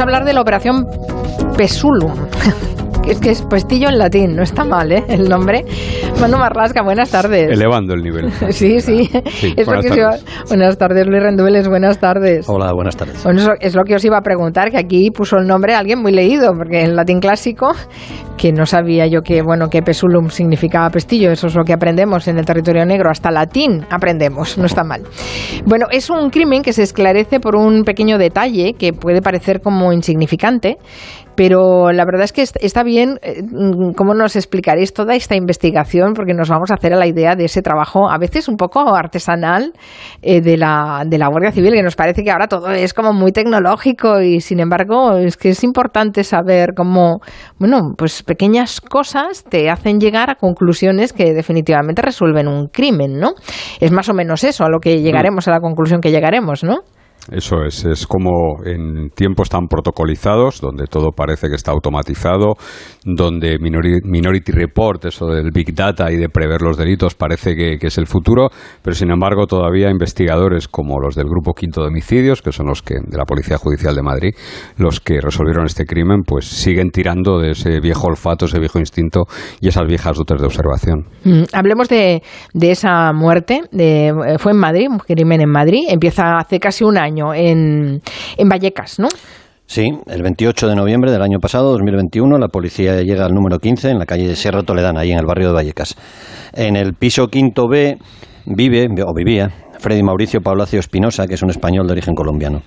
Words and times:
hablar 0.00 0.24
de 0.24 0.32
la 0.32 0.40
operación 0.40 0.86
Pesulum. 1.56 2.14
Es 3.06 3.18
que 3.18 3.30
es 3.30 3.42
pestillo 3.42 3.88
en 3.88 3.98
latín, 3.98 4.36
no 4.36 4.42
está 4.42 4.64
mal, 4.64 4.92
¿eh? 4.92 5.04
El 5.08 5.28
nombre. 5.28 5.64
Manu 6.20 6.36
Marlasca, 6.38 6.82
buenas 6.82 7.10
tardes. 7.10 7.50
Elevando 7.50 7.94
el 7.94 8.02
nivel. 8.02 8.30
sí, 8.50 8.80
sí. 8.80 9.10
es 9.56 9.66
buenas, 9.66 9.86
tardes. 9.86 9.96
Iba... 9.96 10.10
buenas 10.48 10.78
tardes, 10.78 11.06
Luis 11.06 11.22
Rendueles, 11.22 11.68
buenas 11.68 11.98
tardes. 11.98 12.48
Hola, 12.48 12.72
buenas 12.72 12.96
tardes. 12.96 13.24
Bueno, 13.24 13.54
es 13.58 13.74
lo 13.74 13.82
que 13.82 13.96
os 13.96 14.04
iba 14.04 14.18
a 14.18 14.22
preguntar, 14.22 14.70
que 14.70 14.78
aquí 14.78 15.10
puso 15.10 15.38
el 15.38 15.46
nombre 15.46 15.74
alguien 15.74 16.00
muy 16.00 16.12
leído, 16.12 16.52
porque 16.54 16.82
en 16.82 16.94
latín 16.94 17.20
clásico, 17.20 17.72
que 18.36 18.52
no 18.52 18.64
sabía 18.64 19.06
yo 19.06 19.22
que, 19.22 19.42
bueno, 19.42 19.68
que 19.68 19.82
pesulum 19.82 20.28
significaba 20.28 20.88
pestillo, 20.90 21.32
eso 21.32 21.48
es 21.48 21.54
lo 21.54 21.64
que 21.64 21.72
aprendemos 21.72 22.28
en 22.28 22.38
el 22.38 22.44
territorio 22.44 22.84
negro, 22.86 23.10
hasta 23.10 23.30
latín 23.30 23.84
aprendemos, 23.90 24.56
no 24.56 24.66
está 24.66 24.84
mal. 24.84 25.02
Bueno, 25.66 25.86
es 25.90 26.10
un 26.10 26.30
crimen 26.30 26.62
que 26.62 26.72
se 26.72 26.82
esclarece 26.82 27.40
por 27.40 27.56
un 27.56 27.82
pequeño 27.82 28.18
detalle 28.18 28.74
que 28.74 28.92
puede 28.92 29.20
parecer 29.20 29.60
como 29.60 29.92
insignificante, 29.92 30.78
pero 31.40 31.90
la 31.90 32.04
verdad 32.04 32.24
es 32.24 32.34
que 32.34 32.42
está 32.42 32.82
bien 32.82 33.18
eh, 33.22 33.42
cómo 33.96 34.12
nos 34.12 34.36
explicaréis 34.36 34.92
toda 34.92 35.14
esta 35.14 35.36
investigación, 35.36 36.12
porque 36.12 36.34
nos 36.34 36.50
vamos 36.50 36.70
a 36.70 36.74
hacer 36.74 36.92
a 36.92 36.98
la 36.98 37.06
idea 37.06 37.34
de 37.34 37.46
ese 37.46 37.62
trabajo, 37.62 38.10
a 38.10 38.18
veces 38.18 38.46
un 38.46 38.58
poco 38.58 38.94
artesanal, 38.94 39.72
eh, 40.20 40.42
de, 40.42 40.58
la, 40.58 41.02
de 41.06 41.16
la 41.16 41.28
Guardia 41.28 41.50
Civil, 41.50 41.72
que 41.72 41.82
nos 41.82 41.96
parece 41.96 42.24
que 42.24 42.30
ahora 42.30 42.46
todo 42.46 42.70
es 42.72 42.92
como 42.92 43.14
muy 43.14 43.32
tecnológico 43.32 44.20
y 44.20 44.42
sin 44.42 44.60
embargo 44.60 45.16
es 45.16 45.38
que 45.38 45.48
es 45.48 45.64
importante 45.64 46.24
saber 46.24 46.74
cómo, 46.76 47.20
bueno, 47.58 47.94
pues 47.96 48.22
pequeñas 48.22 48.82
cosas 48.82 49.42
te 49.42 49.70
hacen 49.70 49.98
llegar 49.98 50.28
a 50.28 50.34
conclusiones 50.34 51.14
que 51.14 51.32
definitivamente 51.32 52.02
resuelven 52.02 52.48
un 52.48 52.66
crimen, 52.66 53.18
¿no? 53.18 53.30
Es 53.80 53.90
más 53.92 54.10
o 54.10 54.12
menos 54.12 54.44
eso 54.44 54.64
a 54.64 54.68
lo 54.68 54.78
que 54.78 55.00
llegaremos, 55.00 55.48
a 55.48 55.52
la 55.52 55.60
conclusión 55.60 56.02
que 56.02 56.10
llegaremos, 56.10 56.64
¿no? 56.64 56.80
Eso 57.30 57.62
es, 57.64 57.84
es 57.84 58.06
como 58.06 58.64
en 58.64 59.10
tiempos 59.10 59.48
tan 59.48 59.66
protocolizados, 59.68 60.60
donde 60.60 60.86
todo 60.86 61.10
parece 61.12 61.48
que 61.48 61.54
está 61.54 61.70
automatizado, 61.70 62.54
donde 63.04 63.58
Minority, 63.58 64.52
Report, 64.52 65.04
eso 65.04 65.26
del 65.26 65.50
Big 65.52 65.74
Data 65.74 66.10
y 66.10 66.16
de 66.16 66.28
prever 66.28 66.62
los 66.62 66.76
delitos, 66.76 67.14
parece 67.14 67.54
que, 67.54 67.78
es 67.80 67.98
el 67.98 68.06
futuro, 68.06 68.48
pero 68.82 68.94
sin 68.94 69.10
embargo 69.10 69.46
todavía 69.46 69.90
investigadores 69.90 70.68
como 70.68 70.98
los 70.98 71.14
del 71.14 71.26
Grupo 71.26 71.52
Quinto 71.52 71.82
de 71.82 71.88
Homicidios, 71.88 72.42
que 72.42 72.52
son 72.52 72.66
los 72.66 72.82
que, 72.82 72.94
de 72.94 73.16
la 73.16 73.24
Policía 73.24 73.58
Judicial 73.58 73.94
de 73.94 74.02
Madrid, 74.02 74.34
los 74.76 75.00
que 75.00 75.20
resolvieron 75.20 75.66
este 75.66 75.84
crimen, 75.84 76.22
pues 76.26 76.46
siguen 76.46 76.90
tirando 76.90 77.38
de 77.38 77.52
ese 77.52 77.80
viejo 77.80 78.08
olfato, 78.08 78.46
ese 78.46 78.58
viejo 78.58 78.78
instinto 78.78 79.24
y 79.60 79.68
esas 79.68 79.86
viejas 79.86 80.16
dotes 80.16 80.40
de 80.40 80.46
observación. 80.46 81.06
Mm, 81.24 81.42
hablemos 81.52 81.88
de, 81.88 82.22
de 82.54 82.70
esa 82.70 83.12
muerte, 83.12 83.62
de, 83.72 84.36
fue 84.38 84.52
en 84.52 84.58
Madrid, 84.58 84.88
un 84.90 84.98
crimen 84.98 85.40
en 85.40 85.50
Madrid, 85.50 85.84
empieza 85.88 86.38
hace 86.38 86.58
casi 86.58 86.84
un 86.84 86.98
año 86.98 87.19
en, 87.34 88.00
Vallecas, 88.44 88.98
¿no? 88.98 89.08
Sí, 89.66 89.88
el 90.08 90.22
28 90.22 90.68
de 90.68 90.74
noviembre 90.74 91.12
del 91.12 91.22
año 91.22 91.38
pasado, 91.38 91.70
2021, 91.70 92.38
la 92.38 92.48
policía 92.48 93.00
llega 93.02 93.24
al 93.24 93.32
número 93.32 93.58
15 93.58 93.90
en 93.90 93.98
la 94.00 94.06
calle 94.06 94.34
Sierra 94.34 94.62
Toledana, 94.62 95.00
ahí 95.00 95.12
en 95.12 95.18
el 95.18 95.26
barrio 95.26 95.48
de 95.48 95.54
Vallecas. 95.54 95.96
En 96.52 96.74
el 96.74 96.94
piso 96.94 97.28
quinto 97.28 97.68
B 97.68 97.96
vive, 98.46 98.88
o 99.06 99.14
vivía, 99.14 99.50
Freddy 99.78 100.02
Mauricio 100.02 100.40
Pablacio 100.40 100.80
Espinosa, 100.80 101.26
que 101.26 101.34
es 101.34 101.42
un 101.42 101.50
español 101.50 101.86
de 101.86 101.92
origen 101.92 102.14
colombiano. 102.14 102.62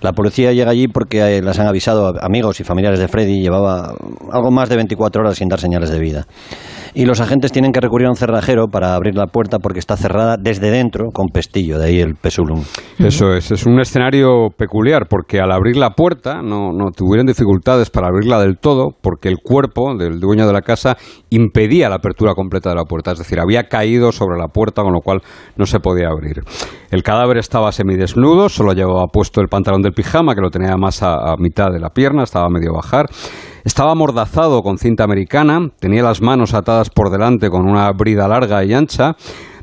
La 0.00 0.12
policía 0.12 0.52
llega 0.52 0.70
allí 0.70 0.88
porque 0.88 1.38
eh, 1.38 1.42
las 1.42 1.58
han 1.58 1.66
avisado 1.66 2.14
amigos 2.20 2.60
y 2.60 2.64
familiares 2.64 3.00
de 3.00 3.08
Freddy, 3.08 3.40
llevaba 3.40 3.94
algo 4.32 4.50
más 4.50 4.68
de 4.68 4.76
24 4.76 5.22
horas 5.22 5.36
sin 5.36 5.48
dar 5.48 5.60
señales 5.60 5.90
de 5.90 5.98
vida 5.98 6.26
y 6.94 7.04
los 7.04 7.20
agentes 7.20 7.52
tienen 7.52 7.72
que 7.72 7.80
recurrir 7.80 8.06
a 8.06 8.10
un 8.10 8.16
cerrajero 8.16 8.68
para 8.68 8.94
abrir 8.94 9.14
la 9.14 9.26
puerta 9.26 9.58
porque 9.58 9.78
está 9.78 9.96
cerrada 9.96 10.36
desde 10.36 10.70
dentro 10.70 11.10
con 11.12 11.28
pestillo, 11.28 11.78
de 11.78 11.86
ahí 11.86 12.00
el 12.00 12.14
pesulum. 12.14 12.62
Eso 12.98 13.34
es, 13.34 13.50
es 13.50 13.66
un 13.66 13.80
escenario 13.80 14.48
peculiar 14.56 15.06
porque 15.08 15.40
al 15.40 15.52
abrir 15.52 15.76
la 15.76 15.90
puerta 15.90 16.42
no, 16.42 16.72
no 16.72 16.90
tuvieron 16.90 17.26
dificultades 17.26 17.90
para 17.90 18.08
abrirla 18.08 18.40
del 18.40 18.58
todo 18.58 18.88
porque 19.00 19.28
el 19.28 19.36
cuerpo 19.42 19.96
del 19.96 20.18
dueño 20.20 20.46
de 20.46 20.52
la 20.52 20.62
casa 20.62 20.96
impedía 21.30 21.88
la 21.88 21.96
apertura 21.96 22.34
completa 22.34 22.70
de 22.70 22.76
la 22.76 22.84
puerta, 22.84 23.12
es 23.12 23.18
decir, 23.18 23.38
había 23.38 23.64
caído 23.64 24.12
sobre 24.12 24.38
la 24.38 24.48
puerta 24.48 24.82
con 24.82 24.92
lo 24.92 25.00
cual 25.00 25.20
no 25.56 25.66
se 25.66 25.80
podía 25.80 26.08
abrir. 26.08 26.42
El 26.90 27.02
cadáver 27.02 27.38
estaba 27.38 27.70
semidesnudo, 27.70 28.48
solo 28.48 28.72
llevaba 28.72 29.06
puesto 29.12 29.40
el 29.40 29.48
pantalón 29.48 29.82
del 29.88 29.94
pijama 29.94 30.34
que 30.34 30.42
lo 30.42 30.50
tenía 30.50 30.76
más 30.76 31.02
a, 31.02 31.32
a 31.32 31.36
mitad 31.38 31.72
de 31.72 31.80
la 31.80 31.88
pierna, 31.88 32.22
estaba 32.22 32.48
medio 32.50 32.74
bajar. 32.74 33.06
Estaba 33.64 33.92
amordazado 33.92 34.62
con 34.62 34.78
cinta 34.78 35.04
americana, 35.04 35.70
tenía 35.80 36.02
las 36.02 36.20
manos 36.20 36.54
atadas 36.54 36.90
por 36.90 37.10
delante 37.10 37.50
con 37.50 37.68
una 37.68 37.90
brida 37.92 38.28
larga 38.28 38.64
y 38.64 38.74
ancha, 38.74 39.16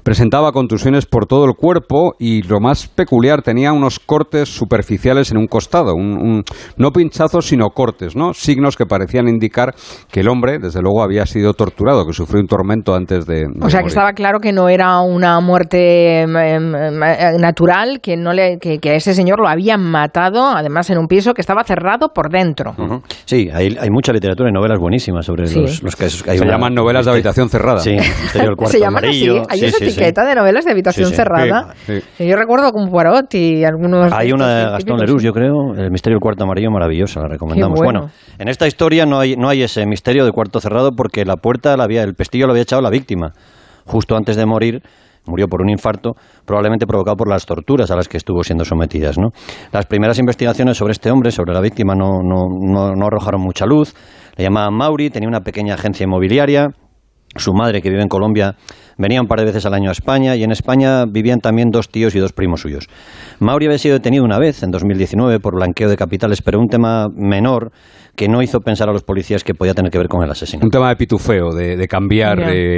presentaba 0.05 0.51
contusiones 0.51 1.07
por 1.07 1.25
todo 1.25 1.45
el 1.45 1.55
cuerpo 1.55 2.13
y 2.19 2.43
lo 2.43 2.59
más 2.59 2.87
peculiar 2.87 3.41
tenía 3.41 3.73
unos 3.73 3.99
cortes 3.99 4.47
superficiales 4.47 5.31
en 5.31 5.37
un 5.37 5.47
costado, 5.47 5.95
un, 5.95 6.43
no 6.77 6.91
pinchazos 6.91 7.47
sino 7.47 7.69
cortes, 7.71 8.15
¿no? 8.15 8.35
Signos 8.35 8.77
que 8.77 8.85
parecían 8.85 9.27
indicar 9.27 9.73
que 10.11 10.19
el 10.19 10.27
hombre, 10.29 10.59
desde 10.59 10.79
luego, 10.81 11.01
había 11.01 11.25
sido 11.25 11.53
torturado, 11.53 12.05
que 12.05 12.13
sufrió 12.13 12.39
un 12.39 12.45
tormento 12.47 12.93
antes 12.93 13.25
de. 13.25 13.47
o 13.59 13.67
sea, 13.67 13.81
que 13.81 13.87
estaba 13.87 14.13
claro 14.13 14.39
que 14.39 14.53
no 14.53 14.69
era 14.69 14.99
una 15.01 15.39
muerte 15.39 16.21
em, 16.21 16.37
em, 16.37 16.75
em, 16.75 16.99
natural, 17.39 17.99
que 17.99 18.15
no 18.15 18.31
le, 18.31 18.59
que, 18.59 18.79
a 18.87 18.93
ese 18.93 19.15
señor 19.15 19.39
lo 19.39 19.47
habían 19.47 19.81
matado, 19.81 20.45
además 20.49 20.87
en 20.91 20.99
un 20.99 21.07
piso 21.07 21.33
que 21.33 21.41
estaba 21.41 21.63
cerrado 21.63 22.09
por 22.13 22.29
dentro. 22.29 22.75
Sí, 23.25 23.49
hay, 23.51 23.75
hay, 23.79 23.89
mucha 23.89 24.13
literatura 24.13 24.49
y 24.49 24.53
novelas 24.53 24.77
buenísimas 24.79 25.25
sobre 25.25 25.49
los, 25.49 25.81
los, 25.81 25.95
casos. 25.95 26.19
Se 26.19 26.45
llaman 26.45 26.75
novelas 26.75 27.05
de 27.05 27.11
habitación 27.11 27.49
cerrada. 27.49 27.79
Sí, 27.79 27.97
el 28.35 28.55
cuarto 28.55 28.67
Se 28.67 28.79
llaman 28.79 29.03
amarillo. 29.03 29.41
Así 29.49 29.94
de 29.97 30.35
novelas 30.35 30.65
de 30.65 30.71
habitación 30.71 31.11
cerrada. 31.11 31.73
Yo 32.19 32.35
recuerdo 32.35 32.71
como 32.71 32.91
Poirot 32.91 33.33
y 33.33 33.63
algunos... 33.63 34.11
Hay 34.13 34.31
una 34.31 34.47
de 34.47 34.65
Gastón 34.71 34.97
Leroux, 34.99 35.21
yo 35.21 35.31
creo, 35.31 35.73
El 35.75 35.91
misterio 35.91 36.15
del 36.15 36.21
cuarto 36.21 36.43
amarillo, 36.43 36.71
maravillosa, 36.71 37.21
la 37.21 37.27
recomendamos. 37.27 37.79
Bueno. 37.79 38.09
en 38.37 38.47
esta 38.47 38.67
historia 38.67 39.05
no 39.05 39.19
hay, 39.19 39.35
no 39.35 39.49
hay 39.49 39.63
ese 39.63 39.85
misterio 39.85 40.25
de 40.25 40.31
cuarto 40.31 40.59
cerrado 40.59 40.91
porque 40.91 41.25
la 41.25 41.37
puerta, 41.37 41.75
la 41.77 41.83
había, 41.83 42.03
el 42.03 42.15
pestillo 42.15 42.45
lo 42.45 42.51
había 42.51 42.63
echado 42.63 42.81
la 42.81 42.89
víctima. 42.89 43.33
Justo 43.85 44.15
antes 44.15 44.35
de 44.35 44.45
morir, 44.45 44.81
murió 45.27 45.47
por 45.47 45.61
un 45.61 45.69
infarto, 45.69 46.13
probablemente 46.45 46.85
provocado 46.85 47.15
por 47.17 47.29
las 47.29 47.45
torturas 47.45 47.91
a 47.91 47.95
las 47.95 48.07
que 48.07 48.17
estuvo 48.17 48.43
siendo 48.43 48.65
sometidas. 48.65 49.17
¿no? 49.17 49.29
Las 49.71 49.85
primeras 49.85 50.19
investigaciones 50.19 50.77
sobre 50.77 50.93
este 50.93 51.11
hombre, 51.11 51.31
sobre 51.31 51.53
la 51.53 51.61
víctima, 51.61 51.95
no, 51.95 52.21
no, 52.23 52.45
no, 52.49 52.93
no 52.93 53.05
arrojaron 53.07 53.41
mucha 53.41 53.65
luz. 53.65 53.93
Le 54.37 54.43
llamaban 54.43 54.73
Mauri, 54.73 55.09
tenía 55.09 55.29
una 55.29 55.41
pequeña 55.41 55.75
agencia 55.75 56.03
inmobiliaria. 56.03 56.69
Su 57.35 57.53
madre, 57.53 57.81
que 57.81 57.89
vive 57.89 58.01
en 58.01 58.07
Colombia, 58.07 58.55
venía 58.97 59.21
un 59.21 59.27
par 59.27 59.39
de 59.39 59.45
veces 59.45 59.65
al 59.65 59.73
año 59.73 59.89
a 59.89 59.91
España 59.91 60.35
y 60.35 60.43
en 60.43 60.51
España 60.51 61.05
vivían 61.05 61.39
también 61.39 61.69
dos 61.69 61.89
tíos 61.89 62.15
y 62.15 62.19
dos 62.19 62.33
primos 62.33 62.61
suyos. 62.61 62.87
Mauri 63.39 63.65
había 63.65 63.77
sido 63.77 63.95
detenido 63.95 64.23
una 64.23 64.39
vez, 64.39 64.63
en 64.63 64.71
2019, 64.71 65.39
por 65.39 65.55
blanqueo 65.55 65.89
de 65.89 65.97
capitales, 65.97 66.41
pero 66.41 66.59
un 66.59 66.67
tema 66.67 67.07
menor 67.13 67.71
que 68.15 68.29
no 68.29 68.41
hizo 68.41 68.61
pensar 68.61 68.89
a 68.89 68.93
los 68.93 69.03
policías 69.03 69.43
que 69.43 69.53
podía 69.53 69.73
tener 69.73 69.91
que 69.91 69.97
ver 69.97 70.07
con 70.07 70.23
el 70.23 70.31
asesinato. 70.31 70.65
Un 70.65 70.71
tema 70.71 70.89
de 70.89 70.95
pitufeo, 70.95 71.51
de, 71.51 71.87
cambiar 71.87 72.37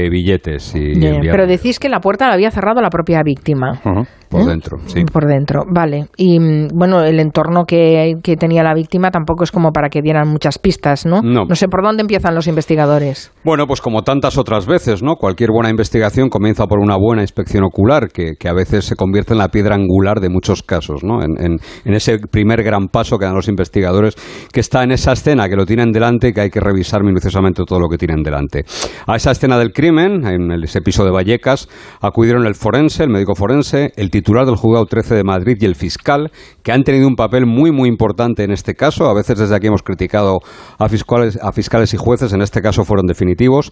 billetes. 0.09 0.73
Y 0.75 0.99
Pero 0.99 1.45
decís 1.45 1.79
que 1.79 1.89
la 1.89 1.99
puerta 1.99 2.27
la 2.27 2.33
había 2.33 2.49
cerrado 2.49 2.81
la 2.81 2.89
propia 2.89 3.21
víctima. 3.23 3.79
Por 4.29 4.41
¿Eh? 4.41 4.45
dentro, 4.45 4.77
sí. 4.87 5.03
Por 5.05 5.25
dentro, 5.25 5.63
vale. 5.67 6.07
Y 6.17 6.39
mm, 6.39 6.67
bueno, 6.73 7.01
el 7.03 7.19
entorno 7.19 7.65
que, 7.65 8.15
que, 8.21 8.35
tenía 8.35 8.63
la 8.63 8.73
víctima 8.73 9.09
tampoco 9.09 9.43
es 9.43 9.51
como 9.51 9.71
para 9.71 9.89
que 9.89 10.01
dieran 10.01 10.27
muchas 10.27 10.59
pistas, 10.59 11.05
¿no? 11.05 11.21
¿no? 11.21 11.45
No 11.45 11.55
sé 11.55 11.67
por 11.67 11.81
dónde 11.81 12.01
empiezan 12.01 12.35
los 12.35 12.47
investigadores. 12.47 13.31
Bueno, 13.43 13.67
pues 13.67 13.81
como 13.81 14.03
tantas 14.03 14.37
otras 14.37 14.65
veces, 14.65 15.01
¿no? 15.01 15.15
Cualquier 15.15 15.51
buena 15.51 15.69
investigación 15.69 16.29
comienza 16.29 16.65
por 16.67 16.79
una 16.79 16.97
buena 16.97 17.21
inspección 17.21 17.63
ocular, 17.63 18.09
que, 18.09 18.33
que 18.37 18.49
a 18.49 18.53
veces 18.53 18.85
se 18.85 18.95
convierte 18.95 19.33
en 19.33 19.39
la 19.39 19.47
piedra 19.47 19.75
angular 19.75 20.19
de 20.19 20.29
muchos 20.29 20.61
casos, 20.61 21.03
¿no? 21.03 21.23
En, 21.23 21.31
en, 21.39 21.57
en, 21.85 21.93
ese 21.93 22.19
primer 22.19 22.63
gran 22.63 22.87
paso 22.87 23.17
que 23.17 23.25
dan 23.25 23.35
los 23.35 23.47
investigadores, 23.47 24.15
que 24.51 24.59
está 24.59 24.83
en 24.83 24.91
esa 24.91 25.13
escena 25.13 25.47
que 25.47 25.55
lo 25.55 25.65
tienen 25.65 25.91
delante 25.91 26.29
y 26.29 26.33
que 26.33 26.41
hay 26.41 26.49
que 26.49 26.59
revisar 26.59 27.03
minuciosamente 27.03 27.63
todo 27.65 27.79
lo 27.79 27.87
que 27.87 27.97
tienen 27.97 28.23
delante. 28.23 28.65
A 29.05 29.15
esa 29.15 29.31
escena 29.31 29.57
del 29.57 29.71
crimen, 29.71 30.25
en 30.27 30.51
ese 30.63 30.81
piso 30.81 31.05
de 31.05 31.11
Vallecas, 31.11 31.69
acudieron 32.01 32.45
el 32.45 32.55
forense, 32.55 33.03
el 33.03 33.09
médico 33.09 33.35
forense, 33.35 33.91
el 33.95 34.09
titular 34.17 34.45
del 34.45 34.55
juzgado 34.55 34.85
13 34.85 35.15
de 35.15 35.23
Madrid 35.23 35.57
y 35.59 35.65
el 35.65 35.75
fiscal, 35.75 36.31
que 36.63 36.71
han 36.71 36.83
tenido 36.83 37.07
un 37.07 37.15
papel 37.15 37.45
muy, 37.45 37.71
muy 37.71 37.87
importante 37.87 38.43
en 38.43 38.51
este 38.51 38.73
caso. 38.73 39.05
A 39.05 39.13
veces 39.13 39.37
desde 39.37 39.55
aquí 39.55 39.67
hemos 39.67 39.83
criticado 39.83 40.39
a 40.79 40.89
fiscales, 40.89 41.37
a 41.41 41.51
fiscales 41.51 41.93
y 41.93 41.97
jueces, 41.97 42.33
en 42.33 42.41
este 42.41 42.61
caso 42.61 42.83
fueron 42.83 43.05
definitivos. 43.05 43.71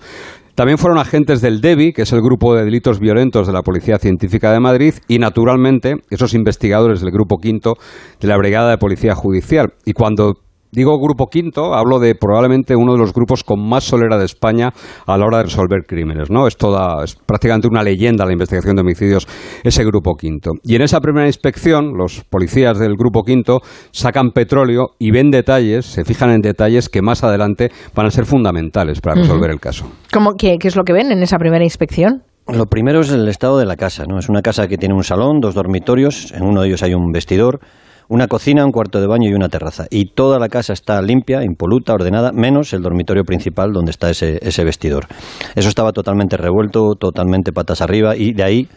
También 0.54 0.78
fueron 0.78 1.00
agentes 1.00 1.42
del 1.42 1.62
DEBI, 1.62 1.94
que 1.94 2.04
es 2.04 2.14
el 2.14 2.22
Grupo 2.22 2.54
de 2.54 2.64
Delitos 2.64 3.00
Violentos 3.00 3.48
de 3.48 3.54
la 3.54 3.62
Policía 3.62 3.98
Científica 3.98 4.52
de 4.52 4.60
Madrid, 4.60 4.94
y 5.08 5.20
naturalmente 5.20 5.96
esos 6.10 6.34
investigadores 6.34 7.02
del 7.02 7.12
Grupo 7.12 7.38
Quinto 7.38 7.74
de 8.22 8.28
la 8.28 8.38
Brigada 8.38 8.70
de 8.70 8.78
Policía 8.78 9.16
Judicial. 9.16 9.74
Y 9.84 9.94
cuando 9.94 10.36
Digo 10.72 11.00
grupo 11.00 11.28
quinto, 11.28 11.74
hablo 11.74 12.00
de 12.00 12.16
probablemente 12.16 12.76
uno 12.76 12.94
de 12.94 13.00
los 13.00 13.14
grupos 13.14 13.44
con 13.44 13.66
más 13.66 13.86
solera 13.86 14.18
de 14.18 14.26
España 14.26 14.74
a 15.06 15.18
la 15.18 15.26
hora 15.26 15.38
de 15.38 15.44
resolver 15.46 15.84
crímenes, 15.88 16.30
¿no? 16.30 16.48
Es 16.48 16.58
toda, 16.58 17.04
es 17.04 17.16
prácticamente 17.16 17.68
una 17.68 17.82
leyenda 17.82 18.26
la 18.26 18.34
investigación 18.34 18.76
de 18.76 18.82
homicidios, 18.82 19.28
ese 19.64 19.86
grupo 19.86 20.16
quinto. 20.16 20.52
Y 20.64 20.76
en 20.76 20.82
esa 20.82 21.00
primera 21.00 21.28
inspección, 21.28 21.94
los 21.98 22.24
policías 22.26 22.78
del 22.78 22.96
grupo 22.98 23.24
quinto 23.24 23.62
sacan 23.92 24.32
petróleo 24.32 24.90
y 25.00 25.12
ven 25.12 25.32
detalles, 25.32 25.86
se 25.86 26.04
fijan 26.04 26.32
en 26.32 26.42
detalles 26.42 26.90
que 26.90 27.02
más 27.02 27.24
adelante 27.24 27.70
van 27.96 28.08
a 28.08 28.12
ser 28.12 28.26
fundamentales 28.26 29.00
para 29.00 29.22
resolver 29.22 29.52
el 29.52 29.60
caso. 29.60 29.86
¿Cómo, 30.12 30.34
qué, 30.38 30.58
¿Qué 30.60 30.68
es 30.68 30.76
lo 30.76 30.84
que 30.84 30.94
ven 30.94 31.12
en 31.12 31.24
esa 31.24 31.38
primera 31.38 31.64
inspección? 31.64 32.24
Lo 32.48 32.68
primero 32.68 33.00
es 33.00 33.12
el 33.12 33.28
estado 33.28 33.58
de 33.58 33.66
la 33.66 33.76
casa, 33.76 34.04
¿no? 34.08 34.20
Es 34.20 34.30
una 34.30 34.42
casa 34.42 34.68
que 34.68 34.78
tiene 34.78 34.94
un 34.94 35.04
salón, 35.04 35.40
dos 35.40 35.56
dormitorios, 35.56 36.32
en 36.32 36.44
uno 36.44 36.62
de 36.62 36.68
ellos 36.68 36.84
hay 36.84 36.94
un 36.94 37.12
vestidor, 37.12 37.60
una 38.08 38.28
cocina, 38.28 38.66
un 38.66 38.72
cuarto 38.72 39.00
de 39.00 39.08
baño 39.08 39.30
y 39.30 39.34
una 39.34 39.50
terraza. 39.50 39.86
Y 39.90 40.14
toda 40.14 40.40
la 40.40 40.50
casa 40.50 40.74
está 40.74 41.02
limpia, 41.02 41.44
impoluta, 41.44 41.94
ordenada, 41.94 42.32
menos 42.32 42.74
el 42.74 42.82
dormitorio 42.82 43.24
principal 43.24 43.72
donde 43.72 43.92
está 43.92 44.10
ese, 44.10 44.40
ese 44.42 44.64
vestidor. 44.64 45.08
Eso 45.56 45.70
estaba 45.70 45.92
totalmente 45.92 46.38
revuelto, 46.38 46.96
totalmente 46.96 47.52
patas 47.52 47.82
arriba 47.82 48.16
y 48.16 48.34
de 48.34 48.44
ahí 48.44 48.70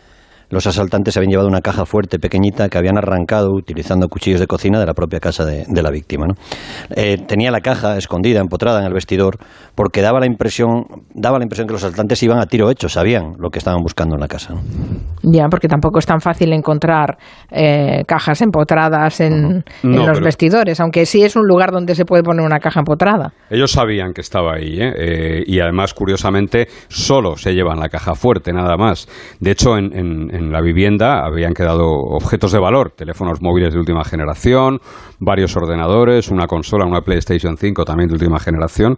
los 0.51 0.67
asaltantes 0.67 1.17
habían 1.17 1.31
llevado 1.31 1.49
una 1.49 1.61
caja 1.61 1.85
fuerte, 1.85 2.19
pequeñita, 2.19 2.69
que 2.69 2.79
habían 2.79 2.97
arrancado 2.97 3.53
utilizando 3.53 4.09
cuchillos 4.09 4.41
de 4.41 4.47
cocina 4.47 4.79
de 4.81 4.87
la 4.87 4.95
propia 4.95 5.21
casa 5.21 5.45
de, 5.45 5.83
la 5.83 5.91
víctima. 5.91 6.27
Eh, 6.97 7.19
tenía 7.27 7.51
la 7.51 7.61
caja 7.61 7.97
escondida, 7.97 8.41
empotrada 8.41 8.81
en 8.81 8.87
el 8.87 8.93
vestidor, 8.93 9.37
porque 9.75 10.03
daba 10.03 10.21
la 10.21 10.27
impresión, 10.27 10.85
daba 11.15 11.39
la 11.39 11.45
impresión 11.45 11.69
que 11.69 11.75
los 11.75 11.85
asaltantes 11.85 12.23
iban 12.23 12.39
a 12.39 12.47
tiro 12.47 12.71
hecho, 12.71 12.89
sabían 12.89 13.35
lo 13.39 13.51
que 13.51 13.59
estaban 13.59 13.83
buscando 13.83 14.17
en 14.17 14.21
la 14.21 14.29
casa. 14.29 14.55
Ya, 15.23 15.47
porque 15.49 15.69
tampoco 15.69 15.99
es 15.99 16.07
tan 16.07 16.21
fácil 16.21 16.53
encontrar 16.53 17.19
eh, 17.51 18.03
cajas 18.07 18.43
empotradas 18.43 19.21
en, 19.21 19.65
los 19.83 20.21
vestidores, 20.21 20.81
aunque 20.81 21.07
sí 21.07 21.23
es 21.23 21.37
un 21.37 21.47
lugar 21.47 21.71
donde 21.71 21.95
se 21.95 22.05
puede 22.05 22.23
poner 22.23 22.45
una 22.45 22.59
caja 22.59 22.81
empotrada. 22.81 23.33
Ellos 23.51 23.71
sabían 23.71 24.13
que 24.13 24.21
estaba 24.21 24.55
ahí, 24.55 24.79
¿eh? 24.81 25.45
y 25.47 25.61
además, 25.61 25.95
curiosamente, 25.95 26.69
solo 26.89 27.37
se 27.37 27.53
llevan 27.53 27.79
la 27.79 27.89
caja 27.89 28.15
fuerte, 28.15 28.53
nada 28.53 28.77
más. 28.77 29.09
De 29.41 29.51
hecho, 29.51 29.77
en 29.77 30.38
en 30.38 30.38
la 30.41 30.61
vivienda 30.61 31.25
habían 31.25 31.55
quedado 31.55 31.87
objetos 31.87 32.53
de 32.53 32.59
valor, 32.59 32.93
teléfonos 32.97 33.41
móviles 33.43 33.73
de 33.73 33.81
última 33.81 34.05
generación, 34.05 34.81
varios 35.19 35.57
ordenadores, 35.57 36.31
una 36.31 36.47
consola, 36.47 36.87
una 36.87 37.01
PlayStation 37.01 37.57
5 37.57 37.85
también 37.85 38.09
de 38.09 38.15
última 38.15 38.39
generación. 38.39 38.97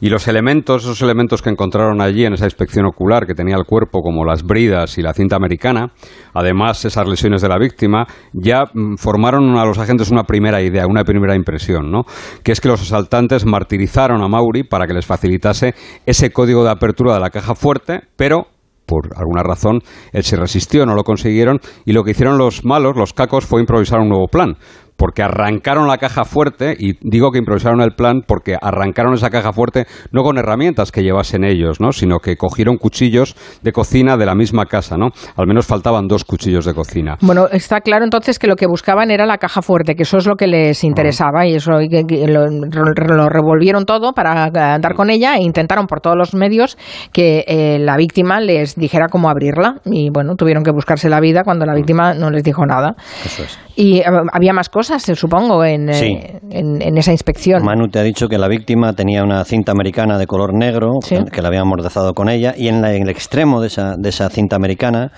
Y 0.00 0.10
los 0.10 0.28
elementos, 0.28 0.84
esos 0.84 1.00
elementos 1.02 1.40
que 1.40 1.50
encontraron 1.50 2.02
allí 2.02 2.26
en 2.26 2.34
esa 2.34 2.44
inspección 2.44 2.84
ocular 2.84 3.26
que 3.26 3.34
tenía 3.34 3.56
el 3.56 3.64
cuerpo, 3.64 4.02
como 4.02 4.24
las 4.24 4.42
bridas 4.42 4.98
y 4.98 5.02
la 5.02 5.14
cinta 5.14 5.36
americana, 5.36 5.92
además 6.34 6.84
esas 6.84 7.08
lesiones 7.08 7.40
de 7.40 7.48
la 7.48 7.58
víctima, 7.58 8.06
ya 8.32 8.64
mm, 8.72 8.96
formaron 8.96 9.56
a 9.56 9.64
los 9.64 9.78
agentes 9.78 10.10
una 10.10 10.24
primera 10.24 10.60
idea, 10.60 10.86
una 10.86 11.04
primera 11.04 11.34
impresión, 11.34 11.90
¿no? 11.90 12.02
Que 12.42 12.52
es 12.52 12.60
que 12.60 12.68
los 12.68 12.82
asaltantes 12.82 13.46
martirizaron 13.46 14.22
a 14.22 14.28
Mauri 14.28 14.64
para 14.64 14.86
que 14.86 14.94
les 14.94 15.06
facilitase 15.06 15.74
ese 16.04 16.30
código 16.30 16.64
de 16.64 16.70
apertura 16.70 17.14
de 17.14 17.20
la 17.20 17.30
caja 17.30 17.54
fuerte, 17.54 18.00
pero 18.16 18.48
por 18.86 19.10
alguna 19.16 19.42
razón, 19.42 19.80
él 20.12 20.22
se 20.24 20.36
resistió, 20.36 20.86
no 20.86 20.94
lo 20.94 21.04
consiguieron, 21.04 21.60
y 21.84 21.92
lo 21.92 22.04
que 22.04 22.12
hicieron 22.12 22.38
los 22.38 22.64
malos, 22.64 22.96
los 22.96 23.12
cacos, 23.12 23.44
fue 23.46 23.60
improvisar 23.60 24.00
un 24.00 24.08
nuevo 24.08 24.28
plan 24.28 24.56
porque 24.96 25.22
arrancaron 25.22 25.86
la 25.88 25.98
caja 25.98 26.24
fuerte, 26.24 26.74
y 26.78 26.94
digo 27.00 27.30
que 27.30 27.38
improvisaron 27.38 27.80
el 27.80 27.92
plan 27.92 28.22
porque 28.26 28.56
arrancaron 28.60 29.14
esa 29.14 29.30
caja 29.30 29.52
fuerte 29.52 29.86
no 30.12 30.22
con 30.22 30.38
herramientas 30.38 30.92
que 30.92 31.02
llevasen 31.02 31.44
ellos, 31.44 31.80
¿no? 31.80 31.92
sino 31.92 32.18
que 32.18 32.36
cogieron 32.36 32.76
cuchillos 32.76 33.36
de 33.62 33.72
cocina 33.72 34.16
de 34.16 34.26
la 34.26 34.34
misma 34.34 34.66
casa, 34.66 34.96
¿no? 34.96 35.08
Al 35.36 35.46
menos 35.46 35.66
faltaban 35.66 36.06
dos 36.06 36.24
cuchillos 36.24 36.64
de 36.64 36.74
cocina. 36.74 37.16
Bueno, 37.20 37.46
está 37.50 37.80
claro 37.80 38.04
entonces 38.04 38.38
que 38.38 38.46
lo 38.46 38.56
que 38.56 38.66
buscaban 38.66 39.10
era 39.10 39.26
la 39.26 39.38
caja 39.38 39.62
fuerte, 39.62 39.94
que 39.94 40.02
eso 40.04 40.18
es 40.18 40.26
lo 40.26 40.36
que 40.36 40.46
les 40.46 40.84
interesaba, 40.84 41.46
y 41.46 41.54
eso 41.54 41.72
lo, 41.72 43.28
revolvieron 43.28 43.84
todo 43.84 44.12
para 44.12 44.44
andar 44.44 44.94
con 44.94 45.10
ella 45.10 45.36
e 45.36 45.42
intentaron 45.42 45.86
por 45.86 46.00
todos 46.00 46.16
los 46.16 46.34
medios 46.34 46.78
que 47.12 47.44
eh, 47.46 47.78
la 47.80 47.96
víctima 47.96 48.40
les 48.40 48.76
dijera 48.76 49.08
cómo 49.10 49.28
abrirla, 49.28 49.80
y 49.84 50.10
bueno, 50.10 50.36
tuvieron 50.36 50.62
que 50.62 50.70
buscarse 50.70 51.08
la 51.08 51.20
vida 51.20 51.42
cuando 51.44 51.66
la 51.66 51.74
víctima 51.74 52.14
no 52.14 52.30
les 52.30 52.42
dijo 52.42 52.64
nada. 52.66 52.94
Eso 53.24 53.42
es. 53.42 53.58
Y 53.76 53.98
eh, 53.98 54.04
había 54.32 54.52
más 54.52 54.68
cosas 54.68 54.83
supongo, 55.14 55.64
en, 55.64 55.88
eh, 55.88 56.40
en, 56.50 56.98
esa 56.98 57.12
inspección. 57.12 57.64
Manu 57.64 57.88
te 57.88 57.98
ha 57.98 58.02
dicho 58.02 58.28
que 58.28 58.38
la 58.38 58.48
víctima 58.48 58.92
tenía 58.92 59.22
una 59.22 59.44
cinta 59.44 59.72
americana 59.72 60.18
de 60.18 60.26
color 60.26 60.54
negro, 60.54 60.92
que 61.02 61.42
la 61.42 61.48
había 61.48 61.60
amordazado 61.60 62.14
con 62.14 62.28
ella, 62.28 62.54
y 62.56 62.68
en, 62.68 62.84
en 62.84 63.02
el 63.02 63.08
extremo 63.08 63.60
de 63.60 63.68
esa, 63.68 63.94
de 63.96 64.08
esa 64.08 64.28
cinta 64.30 64.56
americana 64.56 65.12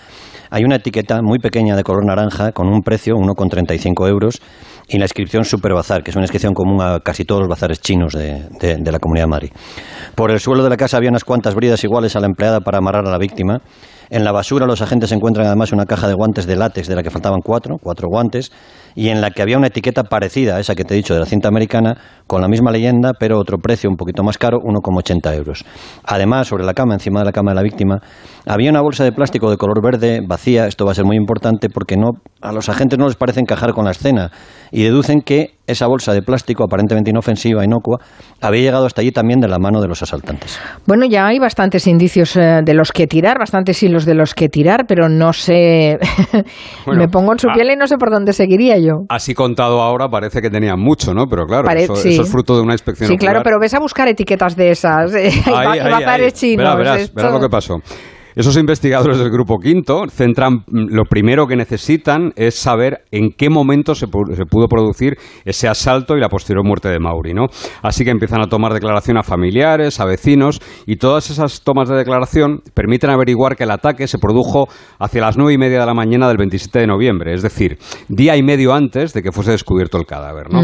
hay 0.50 0.64
una 0.64 0.76
etiqueta 0.76 1.20
muy 1.22 1.38
pequeña 1.38 1.76
de 1.76 1.82
color 1.82 2.04
naranja 2.04 2.52
con 2.52 2.68
un 2.68 2.82
precio, 2.82 3.14
1,35 3.16 4.08
euros, 4.08 4.40
y 4.88 4.98
la 4.98 5.04
inscripción 5.04 5.44
Super 5.44 5.74
Bazar, 5.74 6.02
que 6.02 6.10
es 6.10 6.16
una 6.16 6.24
inscripción 6.24 6.54
común 6.54 6.80
a 6.80 7.00
casi 7.00 7.24
todos 7.24 7.40
los 7.40 7.48
bazares 7.48 7.80
chinos 7.80 8.12
de, 8.12 8.48
de, 8.60 8.92
la 8.92 8.98
Comunidad 8.98 9.26
Madrid. 9.26 9.50
Por 10.14 10.30
el 10.30 10.38
suelo 10.38 10.62
de 10.62 10.70
la 10.70 10.76
casa 10.76 10.96
había 10.96 11.10
unas 11.10 11.24
cuantas 11.24 11.54
bridas 11.54 11.82
iguales 11.82 12.14
a 12.16 12.20
la 12.20 12.26
empleada 12.26 12.60
para 12.60 12.78
amarrar 12.78 13.06
a 13.06 13.10
la 13.10 13.18
víctima. 13.18 13.60
En 14.10 14.24
la 14.24 14.32
basura 14.32 14.66
los 14.66 14.82
agentes 14.82 15.12
encuentran 15.12 15.46
además 15.46 15.72
una 15.72 15.84
caja 15.84 16.08
de 16.08 16.14
guantes 16.14 16.46
de 16.46 16.56
látex 16.56 16.88
de 16.88 16.94
la 16.94 17.02
que 17.02 17.10
faltaban 17.10 17.40
cuatro, 17.42 17.76
cuatro 17.82 18.08
guantes, 18.08 18.52
y 18.94 19.08
en 19.08 19.20
la 19.20 19.30
que 19.30 19.42
había 19.42 19.58
una 19.58 19.66
etiqueta 19.66 20.04
parecida 20.04 20.56
a 20.56 20.60
esa 20.60 20.74
que 20.74 20.84
te 20.84 20.94
he 20.94 20.96
dicho 20.96 21.14
de 21.14 21.20
la 21.20 21.26
cinta 21.26 21.48
americana, 21.48 21.96
con 22.26 22.40
la 22.40 22.48
misma 22.48 22.70
leyenda, 22.70 23.12
pero 23.18 23.38
otro 23.38 23.58
precio 23.58 23.90
un 23.90 23.96
poquito 23.96 24.22
más 24.22 24.38
caro, 24.38 24.58
1,80 24.58 25.36
euros. 25.36 25.64
Además, 26.04 26.48
sobre 26.48 26.64
la 26.64 26.74
cama, 26.74 26.94
encima 26.94 27.20
de 27.20 27.26
la 27.26 27.32
cama 27.32 27.50
de 27.50 27.56
la 27.56 27.62
víctima, 27.62 28.00
había 28.46 28.70
una 28.70 28.80
bolsa 28.80 29.04
de 29.04 29.12
plástico 29.12 29.50
de 29.50 29.56
color 29.56 29.82
verde 29.82 30.20
vacía. 30.26 30.66
Esto 30.66 30.84
va 30.84 30.92
a 30.92 30.94
ser 30.94 31.04
muy 31.04 31.16
importante 31.16 31.68
porque 31.68 31.96
no, 31.96 32.12
a 32.40 32.52
los 32.52 32.68
agentes 32.68 32.98
no 32.98 33.06
les 33.06 33.16
parece 33.16 33.40
encajar 33.40 33.72
con 33.72 33.84
la 33.84 33.90
escena 33.90 34.30
y 34.70 34.82
deducen 34.82 35.20
que 35.20 35.55
esa 35.66 35.86
bolsa 35.86 36.12
de 36.12 36.22
plástico, 36.22 36.64
aparentemente 36.64 37.10
inofensiva, 37.10 37.64
inocua, 37.64 37.98
había 38.40 38.62
llegado 38.62 38.86
hasta 38.86 39.00
allí 39.00 39.12
también 39.12 39.40
de 39.40 39.48
la 39.48 39.58
mano 39.58 39.80
de 39.80 39.88
los 39.88 40.02
asaltantes. 40.02 40.58
Bueno, 40.86 41.06
ya 41.06 41.26
hay 41.26 41.38
bastantes 41.38 41.86
indicios 41.86 42.36
eh, 42.36 42.60
de 42.64 42.74
los 42.74 42.92
que 42.92 43.06
tirar, 43.06 43.38
bastantes 43.38 43.82
hilos 43.82 44.04
de 44.04 44.14
los 44.14 44.34
que 44.34 44.48
tirar, 44.48 44.86
pero 44.86 45.08
no 45.08 45.32
sé. 45.32 45.98
Me 46.86 47.08
pongo 47.08 47.32
en 47.32 47.38
su 47.38 47.48
piel 47.48 47.70
y 47.70 47.76
no 47.76 47.86
sé 47.86 47.96
por 47.96 48.10
dónde 48.10 48.32
seguiría 48.32 48.78
yo. 48.78 49.04
Así 49.08 49.34
contado 49.34 49.82
ahora 49.82 50.08
parece 50.08 50.40
que 50.40 50.50
tenía 50.50 50.76
mucho, 50.76 51.14
¿no? 51.14 51.26
Pero 51.26 51.46
claro, 51.46 51.68
eso, 51.70 51.94
es 51.94 52.30
fruto 52.30 52.56
de 52.56 52.62
una 52.62 52.74
inspección. 52.74 53.08
Sí, 53.08 53.16
claro, 53.16 53.40
pero 53.42 53.58
ves 53.60 53.74
a 53.74 53.80
buscar 53.80 54.08
etiquetas 54.08 54.56
de 54.56 54.70
esas. 54.70 55.14
Eh, 55.14 55.30
ahí, 55.54 56.30
chinos. 56.32 56.76
verás 56.76 57.10
lo 57.14 57.40
que 57.40 57.48
pasó. 57.48 57.76
Esos 58.36 58.58
investigadores 58.58 59.16
del 59.16 59.30
Grupo 59.30 59.56
Quinto 59.58 60.02
centran, 60.10 60.56
mm, 60.66 60.88
lo 60.90 61.04
primero 61.04 61.46
que 61.46 61.56
necesitan 61.56 62.34
es 62.36 62.54
saber 62.54 62.98
en 63.10 63.30
qué 63.30 63.48
momento 63.48 63.94
se, 63.94 64.08
pudo 64.08 64.68
producir 64.68 65.16
ese 65.46 65.68
asalto 65.68 66.18
y 66.18 66.20
la 66.20 66.28
posterior 66.28 66.62
muerte 66.62 66.90
de 66.90 66.98
Mauri, 66.98 67.32
¿no? 67.32 67.46
Así 67.80 68.04
que 68.04 68.10
empiezan 68.10 68.42
a 68.42 68.46
tomar 68.46 68.74
declaración 68.74 69.16
a 69.16 69.22
familiares, 69.22 70.00
a 70.00 70.04
vecinos, 70.04 70.60
y 70.84 70.96
todas 70.96 71.30
esas 71.30 71.62
tomas 71.62 71.88
de 71.88 71.96
declaración 71.96 72.60
permiten 72.74 73.08
averiguar 73.08 73.56
que 73.56 73.64
el 73.64 73.70
ataque 73.70 74.06
se 74.06 74.18
produjo 74.18 74.68
hacia 74.98 75.22
las 75.22 75.38
nueve 75.38 75.54
y 75.54 75.58
media 75.58 75.80
de 75.80 75.86
la 75.86 75.94
mañana 75.94 76.28
del 76.28 76.36
27 76.36 76.80
de 76.80 76.86
noviembre, 76.86 77.32
es 77.32 77.40
decir, 77.40 77.78
día 78.08 78.36
y 78.36 78.42
medio 78.42 78.74
antes 78.74 79.14
de 79.14 79.22
que 79.22 79.32
fuese 79.32 79.52
descubierto 79.52 79.96
el 79.96 80.04
cadáver, 80.04 80.52
¿no? 80.52 80.60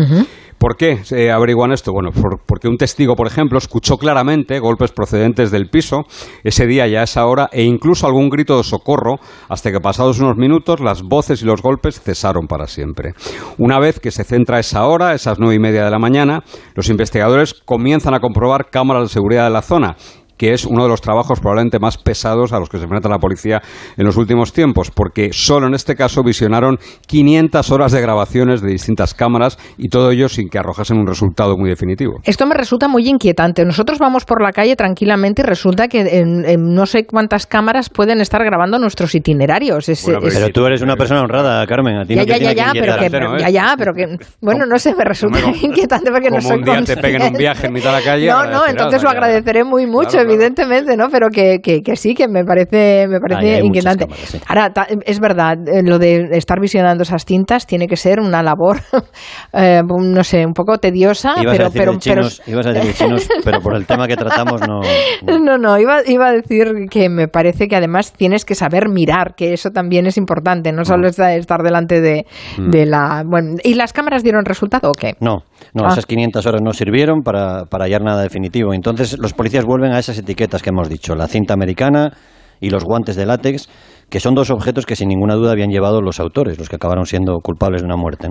¿Por 0.59 0.77
qué 0.77 1.05
se 1.05 1.31
averiguan 1.31 1.73
esto? 1.73 1.93
Bueno, 1.93 2.11
porque 2.47 2.69
un 2.69 2.77
testigo, 2.77 3.17
por 3.17 3.27
ejemplo, 3.27 3.59
escuchó 3.59 3.97
claramente 3.97 4.59
golpes 4.61 4.93
procedentes 4.93 5.51
del 5.51 5.69
piso 5.69 6.05
ese 6.45 6.67
día 6.67 6.87
y 6.87 6.95
a 6.95 7.03
esa 7.03 7.27
hora 7.27 7.49
e 7.53 7.63
incluso 7.65 8.07
algún 8.07 8.29
grito 8.29 8.57
de 8.57 8.63
socorro 8.63 9.17
hasta 9.49 9.73
que 9.73 9.81
pasados 9.81 10.21
unos 10.21 10.37
minutos 10.37 10.81
las 10.81 11.03
voces 11.03 11.43
y 11.43 11.47
los 11.47 11.63
golpes 11.63 12.01
cesaron 12.01 12.47
para 12.47 12.67
siempre. 12.67 13.15
Una 13.59 13.79
vez 13.79 13.99
que 13.99 14.11
se 14.11 14.25
centra 14.25 14.61
esa 14.61 14.87
hora, 14.87 15.15
esas 15.15 15.39
nueve 15.39 15.57
y 15.57 15.59
media 15.59 15.85
de 15.85 15.91
la 15.91 15.99
mañana, 15.99 16.45
los 16.75 16.89
investigadores 16.89 17.55
comienzan 17.55 18.15
a 18.15 18.21
comprobar 18.21 18.71
cámaras 18.71 19.05
de 19.05 19.09
seguridad 19.09 19.45
de 19.45 19.51
la 19.51 19.63
zona 19.63 19.97
que 20.43 20.53
es 20.53 20.65
uno 20.65 20.83
de 20.83 20.89
los 20.89 21.01
trabajos 21.01 21.39
probablemente 21.39 21.79
más 21.79 21.99
pesados 21.99 22.53
a 22.53 22.59
los 22.59 22.69
que 22.69 22.79
se 22.79 22.83
enfrenta 22.83 23.09
la 23.09 23.21
policía 23.21 23.63
en 23.97 24.05
los 24.05 24.17
últimos 24.17 24.53
tiempos, 24.53 24.91
porque 24.91 25.33
solo 25.33 25.69
en 25.69 25.75
este 25.75 25.95
caso 25.95 26.25
visionaron 26.25 26.79
500 27.07 27.71
horas 27.71 27.93
de 27.93 28.01
grabaciones 28.01 28.61
de 28.61 28.69
distintas 28.69 29.15
cámaras 29.15 29.57
y 29.79 29.89
todo 29.89 30.11
ello 30.11 30.29
sin 30.29 30.49
que 30.49 30.59
arrojasen 30.59 30.99
un 30.99 31.07
resultado 31.07 31.57
muy 31.57 31.71
definitivo. 31.71 32.15
Esto 32.25 32.45
me 32.47 32.57
resulta 32.57 32.89
muy 32.89 33.09
inquietante. 33.09 33.65
Nosotros 33.65 34.01
vamos 34.01 34.25
por 34.25 34.43
la 34.43 34.51
calle 34.51 34.75
tranquilamente 34.75 35.43
y 35.43 35.45
resulta 35.45 35.87
que 35.87 36.01
en, 36.01 36.75
no 36.75 36.87
sé 36.87 37.07
cuántas 37.07 37.47
cámaras 37.47 37.89
pueden 37.89 38.21
estar 38.21 38.43
grabando 38.43 38.81
nuestros 38.81 39.15
itinerarios. 39.15 39.87
pero, 40.05 40.49
tú 40.49 40.67
eres 40.67 40.83
una 40.83 40.97
persona 40.97 41.23
honrada, 41.23 41.65
Carmen. 41.69 41.99
A 41.99 42.05
ti 42.05 42.17
ya, 42.17 42.23
no 42.23 42.27
ya, 42.27 42.39
ya, 42.39 42.53
ya, 42.53 42.73
pero 42.73 42.97
que, 42.99 43.43
ya, 43.43 43.49
ya, 43.49 43.75
pero 43.79 43.95
que, 43.95 44.17
bueno, 44.41 44.67
no 44.67 44.77
sé, 44.81 44.93
me 44.97 45.05
resulta 45.05 45.39
inquietante 45.63 46.11
porque 46.11 46.31
no 46.31 46.41
soy 46.41 46.57
un 46.57 46.65
día 46.65 46.83
te 46.83 46.97
peguen 46.97 47.23
un 47.23 47.35
viaje 47.35 47.69
en 47.69 47.73
mitad 47.73 47.93
de 47.93 48.01
la 48.01 48.05
calle. 48.05 48.27
No, 48.27 48.45
no, 48.47 48.67
entonces 48.67 49.05
lo 49.05 49.11
agradeceré 49.11 49.63
muy 49.63 49.87
mucho, 49.87 50.19
evidentemente, 50.35 50.97
¿no? 50.97 51.09
Pero 51.11 51.29
que, 51.31 51.61
que, 51.61 51.97
sí, 51.97 52.15
que 52.15 52.29
me 52.29 52.45
parece, 52.45 53.07
me 53.09 53.21
parece 53.21 53.61
inquietante. 53.65 54.07
Ahora, 54.47 54.73
es 55.05 55.21
verdad, 55.21 55.57
eh, 55.67 55.83
lo 55.83 55.99
de 55.99 56.29
estar 56.33 56.61
visionando 56.61 57.03
esas 57.03 57.25
cintas 57.25 57.67
tiene 57.67 57.87
que 57.87 57.97
ser 57.97 58.21
una 58.21 58.43
labor, 58.43 58.81
eh, 59.53 59.83
no 59.87 60.25
sé, 60.25 60.45
un 60.47 60.53
poco 60.53 60.79
tediosa, 60.79 61.35
pero... 61.37 61.71
pero, 61.71 61.99
chinos, 61.99 62.43
ibas 62.47 62.67
a 62.67 62.73
decir 62.73 62.95
chinos, 62.95 63.29
pero 63.45 63.61
por 63.61 63.77
el 63.77 63.87
tema 63.87 64.07
que 64.07 64.17
tratamos 64.17 64.61
no... 64.67 64.81
No, 65.23 65.59
no, 65.59 65.79
iba, 65.79 66.01
iba 66.07 66.29
a 66.29 66.33
decir 66.33 66.89
que 66.91 67.09
me 67.09 67.29
parece 67.29 67.69
que 67.69 67.77
además 67.77 68.13
tienes 68.13 68.45
que 68.45 68.55
saber 68.55 68.89
mirar, 68.89 69.35
que 69.35 69.53
eso 69.53 69.71
también 69.71 70.07
es 70.07 70.17
importante, 70.17 70.73
no 70.73 70.85
solo 70.85 71.09
mm. 71.09 71.23
estar 71.39 71.63
delante 71.63 72.01
de, 72.01 72.27
mm. 72.59 72.71
de 72.71 72.87
la... 72.87 73.23
Bueno, 73.27 73.57
¿y 73.63 73.75
las 73.75 73.93
cámaras 73.93 74.23
dieron 74.23 74.45
resultado 74.45 74.91
o 74.91 74.93
qué? 74.93 75.15
No, 75.21 75.45
no, 75.75 75.85
ah. 75.85 75.93
esas 75.93 76.07
500 76.07 76.47
horas 76.47 76.63
no 76.63 76.73
sirvieron 76.73 77.23
para, 77.23 77.65
para 77.67 77.85
hallar 77.85 78.03
nada 78.03 78.23
definitivo. 78.23 78.75
Entonces 78.75 79.19
los 79.19 79.33
policías 79.33 79.65
vuelven 79.65 79.93
a 79.93 79.99
esas 79.99 80.12
etiquetas 80.19 80.63
que 80.63 80.71
hemos 80.71 80.89
dicho, 80.89 81.15
la 81.15 81.29
cinta 81.29 81.55
americana 81.55 82.13
y 82.61 82.71
los 82.71 82.85
guantes 82.85 83.17
de 83.17 83.27
látex, 83.27 83.69
que 84.09 84.21
son 84.21 84.35
dos 84.35 84.51
objetos 84.51 84.85
que 84.85 84.95
sin 84.95 85.09
ninguna 85.09 85.35
duda 85.35 85.53
habían 85.53 85.71
llevado 85.71 86.03
los 86.03 86.21
autores, 86.21 86.59
los 86.59 86.69
que 86.69 86.77
acabaron 86.77 87.07
siendo 87.07 87.39
culpables 87.43 87.81
de 87.81 87.87
una 87.87 87.97
muerte. 87.97 88.29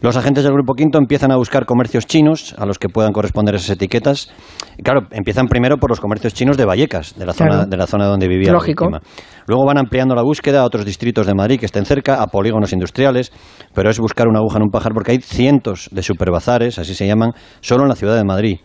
Los 0.00 0.16
agentes 0.16 0.44
del 0.44 0.52
Grupo 0.52 0.74
Quinto 0.74 0.96
empiezan 0.96 1.32
a 1.32 1.36
buscar 1.36 1.66
comercios 1.66 2.06
chinos 2.06 2.54
a 2.56 2.64
los 2.64 2.78
que 2.78 2.88
puedan 2.88 3.12
corresponder 3.12 3.56
esas 3.56 3.70
etiquetas. 3.70 4.32
Y 4.78 4.82
claro, 4.84 5.08
empiezan 5.10 5.48
primero 5.48 5.76
por 5.78 5.90
los 5.90 6.00
comercios 6.00 6.34
chinos 6.34 6.56
de 6.56 6.64
Vallecas, 6.64 7.18
de 7.18 7.26
la 7.26 7.32
zona, 7.32 7.66
de 7.66 7.76
la 7.76 7.88
zona 7.88 8.06
donde 8.06 8.28
vivía 8.28 8.52
Lógico. 8.52 8.84
la 8.84 8.98
víctima. 9.00 9.22
Luego 9.48 9.66
van 9.66 9.78
ampliando 9.78 10.14
la 10.14 10.22
búsqueda 10.22 10.60
a 10.60 10.64
otros 10.64 10.84
distritos 10.84 11.26
de 11.26 11.34
Madrid 11.34 11.58
que 11.58 11.66
estén 11.66 11.84
cerca, 11.84 12.22
a 12.22 12.28
polígonos 12.28 12.72
industriales, 12.72 13.32
pero 13.74 13.90
es 13.90 13.98
buscar 13.98 14.28
una 14.28 14.38
aguja 14.38 14.58
en 14.58 14.62
un 14.62 14.70
pajar 14.70 14.92
porque 14.94 15.10
hay 15.10 15.20
cientos 15.20 15.88
de 15.90 16.02
superbazares, 16.04 16.78
así 16.78 16.94
se 16.94 17.08
llaman, 17.08 17.32
solo 17.60 17.82
en 17.82 17.88
la 17.88 17.96
ciudad 17.96 18.16
de 18.16 18.24
Madrid. 18.24 18.58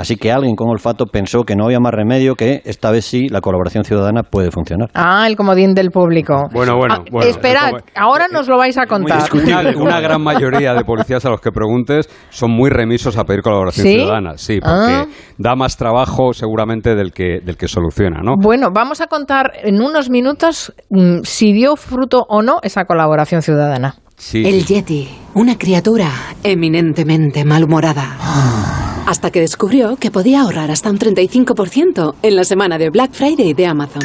Así 0.00 0.16
que 0.16 0.32
alguien 0.32 0.56
con 0.56 0.70
olfato 0.70 1.04
pensó 1.04 1.42
que 1.42 1.54
no 1.54 1.66
había 1.66 1.78
más 1.78 1.92
remedio 1.92 2.34
que 2.34 2.62
esta 2.64 2.90
vez 2.90 3.04
sí 3.04 3.28
la 3.28 3.42
colaboración 3.42 3.84
ciudadana 3.84 4.22
puede 4.22 4.50
funcionar. 4.50 4.88
Ah, 4.94 5.26
el 5.26 5.36
comodín 5.36 5.74
del 5.74 5.90
público. 5.90 6.48
Bueno, 6.54 6.78
bueno. 6.78 6.94
Ah, 6.98 7.04
bueno 7.10 7.28
esperad, 7.28 7.72
ahora 7.94 8.24
nos 8.32 8.48
lo 8.48 8.56
vais 8.56 8.78
a 8.78 8.86
contar. 8.86 9.28
Una, 9.34 9.60
una, 9.76 10.00
gran 10.00 10.22
mayoría 10.22 10.72
de 10.72 10.84
policías 10.84 11.26
a 11.26 11.28
los 11.28 11.42
que 11.42 11.52
preguntes 11.52 12.08
son 12.30 12.50
muy 12.50 12.70
remisos 12.70 13.18
a 13.18 13.24
pedir 13.24 13.42
colaboración 13.42 13.86
¿Sí? 13.86 13.92
ciudadana. 13.96 14.38
Sí, 14.38 14.58
porque 14.60 14.92
Ah. 14.94 15.06
da 15.36 15.54
más 15.54 15.76
trabajo 15.76 16.32
seguramente 16.32 16.94
del 16.94 17.12
que, 17.12 17.40
del 17.44 17.58
que 17.58 17.68
soluciona, 17.68 18.22
¿no? 18.22 18.36
Bueno, 18.40 18.68
vamos 18.74 19.02
a 19.02 19.06
contar 19.06 19.52
en 19.62 19.82
unos 19.82 20.08
minutos 20.08 20.72
mm, 20.88 21.18
si 21.24 21.52
dio 21.52 21.76
fruto 21.76 22.24
o 22.26 22.40
no 22.40 22.60
esa 22.62 22.86
colaboración 22.86 23.42
ciudadana. 23.42 23.96
Sí. 24.16 24.42
El 24.46 24.64
Yeti, 24.64 25.10
una 25.34 25.58
criatura 25.58 26.08
eminentemente 26.42 27.44
malhumorada. 27.44 28.79
Hasta 29.10 29.32
que 29.32 29.40
descubrió 29.40 29.96
que 29.96 30.12
podía 30.12 30.42
ahorrar 30.42 30.70
hasta 30.70 30.88
un 30.88 30.96
35% 30.96 32.14
en 32.22 32.36
la 32.36 32.44
semana 32.44 32.78
de 32.78 32.90
Black 32.90 33.12
Friday 33.12 33.54
de 33.54 33.66
Amazon. 33.66 34.04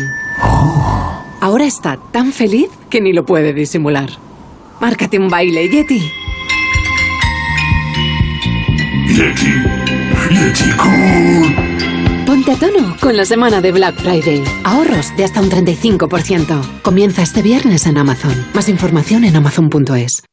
Ahora 1.39 1.65
está 1.65 1.99
tan 2.11 2.33
feliz 2.33 2.71
que 2.89 3.01
ni 3.01 3.13
lo 3.13 3.23
puede 3.23 3.53
disimular. 3.53 4.09
Márcate 4.81 5.19
un 5.19 5.29
baile, 5.29 5.69
Yeti. 5.69 5.99
Yeti. 9.09 9.53
Yeti 10.31 10.71
Cool. 10.75 12.25
Ponte 12.25 12.53
a 12.53 12.55
tono 12.55 12.97
con 12.99 13.15
la 13.15 13.25
semana 13.25 13.61
de 13.61 13.71
Black 13.73 14.01
Friday. 14.01 14.43
Ahorros 14.63 15.15
de 15.15 15.23
hasta 15.23 15.39
un 15.39 15.51
35%. 15.51 16.81
Comienza 16.81 17.21
este 17.21 17.43
viernes 17.43 17.85
en 17.85 17.99
Amazon. 17.99 18.33
Más 18.55 18.69
información 18.69 19.23
en 19.23 19.35
amazon.es. 19.35 20.23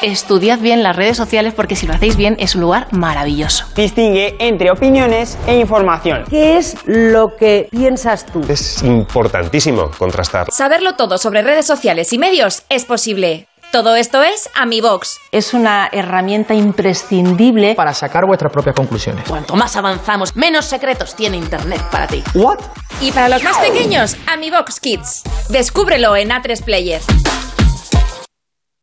Estudiad 0.00 0.60
bien 0.60 0.84
las 0.84 0.94
redes 0.94 1.16
sociales 1.16 1.54
porque 1.54 1.74
si 1.74 1.84
lo 1.84 1.92
hacéis 1.92 2.16
bien 2.16 2.36
es 2.38 2.54
un 2.54 2.60
lugar 2.60 2.86
maravilloso. 2.92 3.64
Distingue 3.74 4.36
entre 4.38 4.70
opiniones 4.70 5.36
e 5.48 5.56
información. 5.58 6.22
¿Qué 6.30 6.56
es 6.56 6.76
lo 6.86 7.34
que 7.36 7.66
piensas 7.68 8.24
tú? 8.24 8.40
Es 8.48 8.80
importantísimo 8.84 9.90
contrastar. 9.98 10.46
Saberlo 10.52 10.94
todo 10.94 11.18
sobre 11.18 11.42
redes 11.42 11.66
sociales 11.66 12.12
y 12.12 12.18
medios 12.18 12.62
es 12.68 12.84
posible. 12.84 13.48
Todo 13.72 13.96
esto 13.96 14.22
es 14.22 14.48
AmiBox. 14.54 15.18
Es 15.32 15.52
una 15.52 15.88
herramienta 15.90 16.54
imprescindible 16.54 17.74
Para 17.74 17.92
sacar 17.92 18.24
vuestras 18.24 18.52
propias 18.52 18.76
conclusiones. 18.76 19.28
Cuanto 19.28 19.56
más 19.56 19.74
avanzamos, 19.74 20.36
menos 20.36 20.64
secretos 20.64 21.16
tiene 21.16 21.38
Internet 21.38 21.82
para 21.90 22.06
ti. 22.06 22.22
¿What? 22.34 22.60
Y 23.00 23.10
para 23.10 23.28
los 23.28 23.42
más 23.42 23.58
pequeños, 23.58 24.16
AmiBox 24.28 24.78
Kids. 24.78 25.22
Descúbrelo 25.48 26.14
en 26.14 26.30
A3 26.30 26.62
Player. 26.62 27.02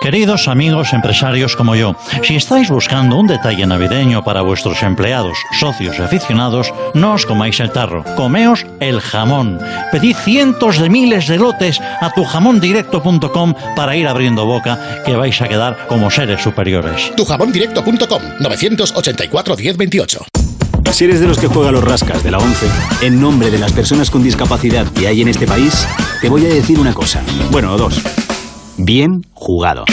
Queridos 0.00 0.48
amigos 0.48 0.92
empresarios 0.92 1.54
como 1.54 1.76
yo, 1.76 1.94
si 2.22 2.34
estáis 2.34 2.68
buscando 2.70 3.16
un 3.16 3.26
detalle 3.26 3.66
navideño 3.66 4.24
para 4.24 4.42
vuestros 4.42 4.82
empleados, 4.82 5.38
socios 5.58 5.96
y 5.98 6.02
aficionados, 6.02 6.72
no 6.94 7.14
os 7.14 7.26
comáis 7.26 7.60
el 7.60 7.70
tarro, 7.70 8.04
comeos 8.16 8.66
el 8.80 9.00
jamón. 9.00 9.60
Pedid 9.92 10.16
cientos 10.16 10.78
de 10.78 10.88
miles 10.88 11.28
de 11.28 11.38
lotes 11.38 11.80
a 12.00 12.10
tujamondirecto.com 12.10 13.54
para 13.76 13.96
ir 13.96 14.08
abriendo 14.08 14.44
boca, 14.44 15.02
que 15.04 15.14
vais 15.14 15.40
a 15.40 15.48
quedar 15.48 15.86
como 15.86 16.10
seres 16.10 16.42
superiores. 16.42 17.12
Tujamondirecto.com 17.16 18.22
984 18.40 19.56
1028. 19.56 20.26
Si 20.92 21.04
eres 21.04 21.20
de 21.20 21.26
los 21.26 21.38
que 21.38 21.46
juega 21.46 21.72
los 21.72 21.82
rascas 21.82 22.22
de 22.22 22.30
la 22.30 22.38
11, 22.38 22.66
en 23.00 23.18
nombre 23.18 23.50
de 23.50 23.58
las 23.58 23.72
personas 23.72 24.10
con 24.10 24.22
discapacidad 24.22 24.86
que 24.88 25.08
hay 25.08 25.22
en 25.22 25.28
este 25.28 25.46
país, 25.46 25.86
te 26.20 26.28
voy 26.28 26.44
a 26.44 26.50
decir 26.50 26.78
una 26.78 26.92
cosa. 26.92 27.22
Bueno, 27.50 27.78
dos. 27.78 28.02
Bien 28.84 29.24
jugado. 29.32 29.84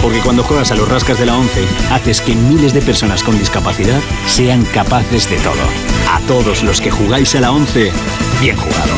Porque 0.00 0.20
cuando 0.20 0.42
juegas 0.42 0.72
a 0.72 0.74
los 0.74 0.88
rascas 0.88 1.18
de 1.18 1.26
la 1.26 1.36
11, 1.36 1.64
haces 1.90 2.22
que 2.22 2.34
miles 2.34 2.72
de 2.72 2.80
personas 2.80 3.22
con 3.22 3.38
discapacidad 3.38 4.00
sean 4.26 4.64
capaces 4.72 5.28
de 5.28 5.36
todo. 5.36 5.62
A 6.08 6.20
todos 6.26 6.62
los 6.62 6.80
que 6.80 6.90
jugáis 6.90 7.34
a 7.34 7.40
la 7.40 7.52
11, 7.52 7.92
bien 8.40 8.56
jugado. 8.56 8.94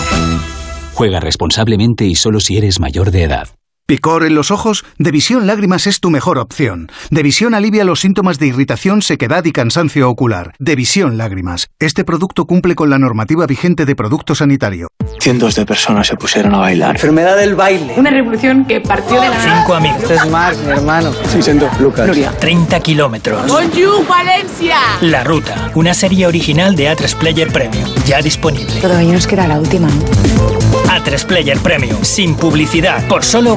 Juega 0.94 1.18
responsablemente 1.18 2.04
y 2.04 2.14
solo 2.14 2.38
si 2.38 2.58
eres 2.58 2.78
mayor 2.78 3.10
de 3.10 3.24
edad. 3.24 3.48
¿Picor 3.88 4.26
en 4.26 4.34
los 4.34 4.50
ojos? 4.50 4.84
Devisión 4.98 5.46
Lágrimas 5.46 5.86
es 5.86 6.00
tu 6.00 6.10
mejor 6.10 6.36
opción. 6.36 6.92
Devisión 7.10 7.54
alivia 7.54 7.84
los 7.84 8.00
síntomas 8.00 8.38
de 8.38 8.48
irritación, 8.48 9.00
sequedad 9.00 9.46
y 9.46 9.52
cansancio 9.52 10.10
ocular. 10.10 10.52
Devisión 10.58 11.16
Lágrimas. 11.16 11.70
Este 11.78 12.04
producto 12.04 12.44
cumple 12.44 12.74
con 12.74 12.90
la 12.90 12.98
normativa 12.98 13.46
vigente 13.46 13.86
de 13.86 13.96
producto 13.96 14.34
sanitario. 14.34 14.88
Cientos 15.18 15.54
de 15.54 15.64
personas 15.64 16.06
se 16.06 16.16
pusieron 16.16 16.54
a 16.54 16.58
bailar. 16.58 16.96
Enfermedad 16.96 17.38
del 17.38 17.54
baile. 17.54 17.94
Una 17.96 18.10
revolución 18.10 18.66
que 18.66 18.82
partió 18.82 19.22
de 19.22 19.30
la... 19.30 19.40
Cinco 19.40 19.74
amigos. 19.74 20.02
Este 20.02 20.16
es 20.16 20.30
Marc, 20.30 20.58
mi 20.58 20.70
hermano. 20.70 21.10
Sí, 21.32 21.40
siento. 21.40 21.70
Lucas. 21.80 22.06
Nuria. 22.06 22.30
30 22.32 22.80
kilómetros. 22.80 23.46
Bonjour, 23.46 24.06
Valencia. 24.06 24.76
La 25.00 25.24
Ruta, 25.24 25.72
una 25.74 25.94
serie 25.94 26.26
original 26.26 26.76
de 26.76 26.94
A3 26.94 27.16
Player 27.16 27.50
Premium, 27.50 27.88
ya 28.04 28.20
disponible. 28.20 28.74
Todavía 28.82 29.14
nos 29.14 29.26
queda 29.26 29.48
la 29.48 29.58
última. 29.58 29.88
A3 30.88 31.26
Player 31.26 31.58
Premium, 31.58 32.02
sin 32.02 32.34
publicidad, 32.34 33.06
por 33.08 33.24
solo 33.24 33.56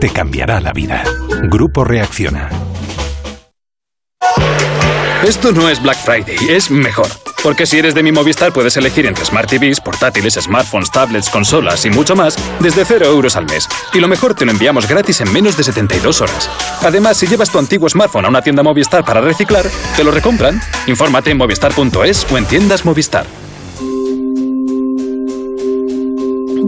Te 0.00 0.08
cambiará 0.10 0.60
la 0.60 0.72
vida. 0.72 1.02
Grupo 1.42 1.82
Reacciona. 1.82 2.48
Esto 5.26 5.50
no 5.50 5.68
es 5.68 5.82
Black 5.82 5.98
Friday, 5.98 6.36
es 6.48 6.70
mejor. 6.70 7.08
Porque 7.42 7.66
si 7.66 7.78
eres 7.78 7.94
de 7.94 8.04
mi 8.04 8.12
Movistar 8.12 8.52
puedes 8.52 8.76
elegir 8.76 9.06
entre 9.06 9.24
Smart 9.24 9.50
TVs, 9.50 9.80
portátiles, 9.80 10.34
smartphones, 10.34 10.92
tablets, 10.92 11.28
consolas 11.28 11.84
y 11.86 11.90
mucho 11.90 12.14
más 12.14 12.36
desde 12.60 12.84
0 12.84 13.06
euros 13.06 13.34
al 13.34 13.46
mes. 13.46 13.68
Y 13.92 13.98
lo 13.98 14.06
mejor 14.06 14.34
te 14.34 14.44
lo 14.44 14.52
enviamos 14.52 14.86
gratis 14.86 15.20
en 15.20 15.32
menos 15.32 15.56
de 15.56 15.64
72 15.64 16.20
horas. 16.20 16.48
Además, 16.82 17.16
si 17.16 17.26
llevas 17.26 17.50
tu 17.50 17.58
antiguo 17.58 17.88
smartphone 17.88 18.26
a 18.26 18.28
una 18.28 18.42
tienda 18.42 18.62
Movistar 18.62 19.04
para 19.04 19.20
reciclar, 19.20 19.66
te 19.96 20.04
lo 20.04 20.12
recompran. 20.12 20.60
Infórmate 20.86 21.32
en 21.32 21.38
movistar.es 21.38 22.26
o 22.30 22.38
en 22.38 22.44
tiendas 22.44 22.84
Movistar. 22.84 23.26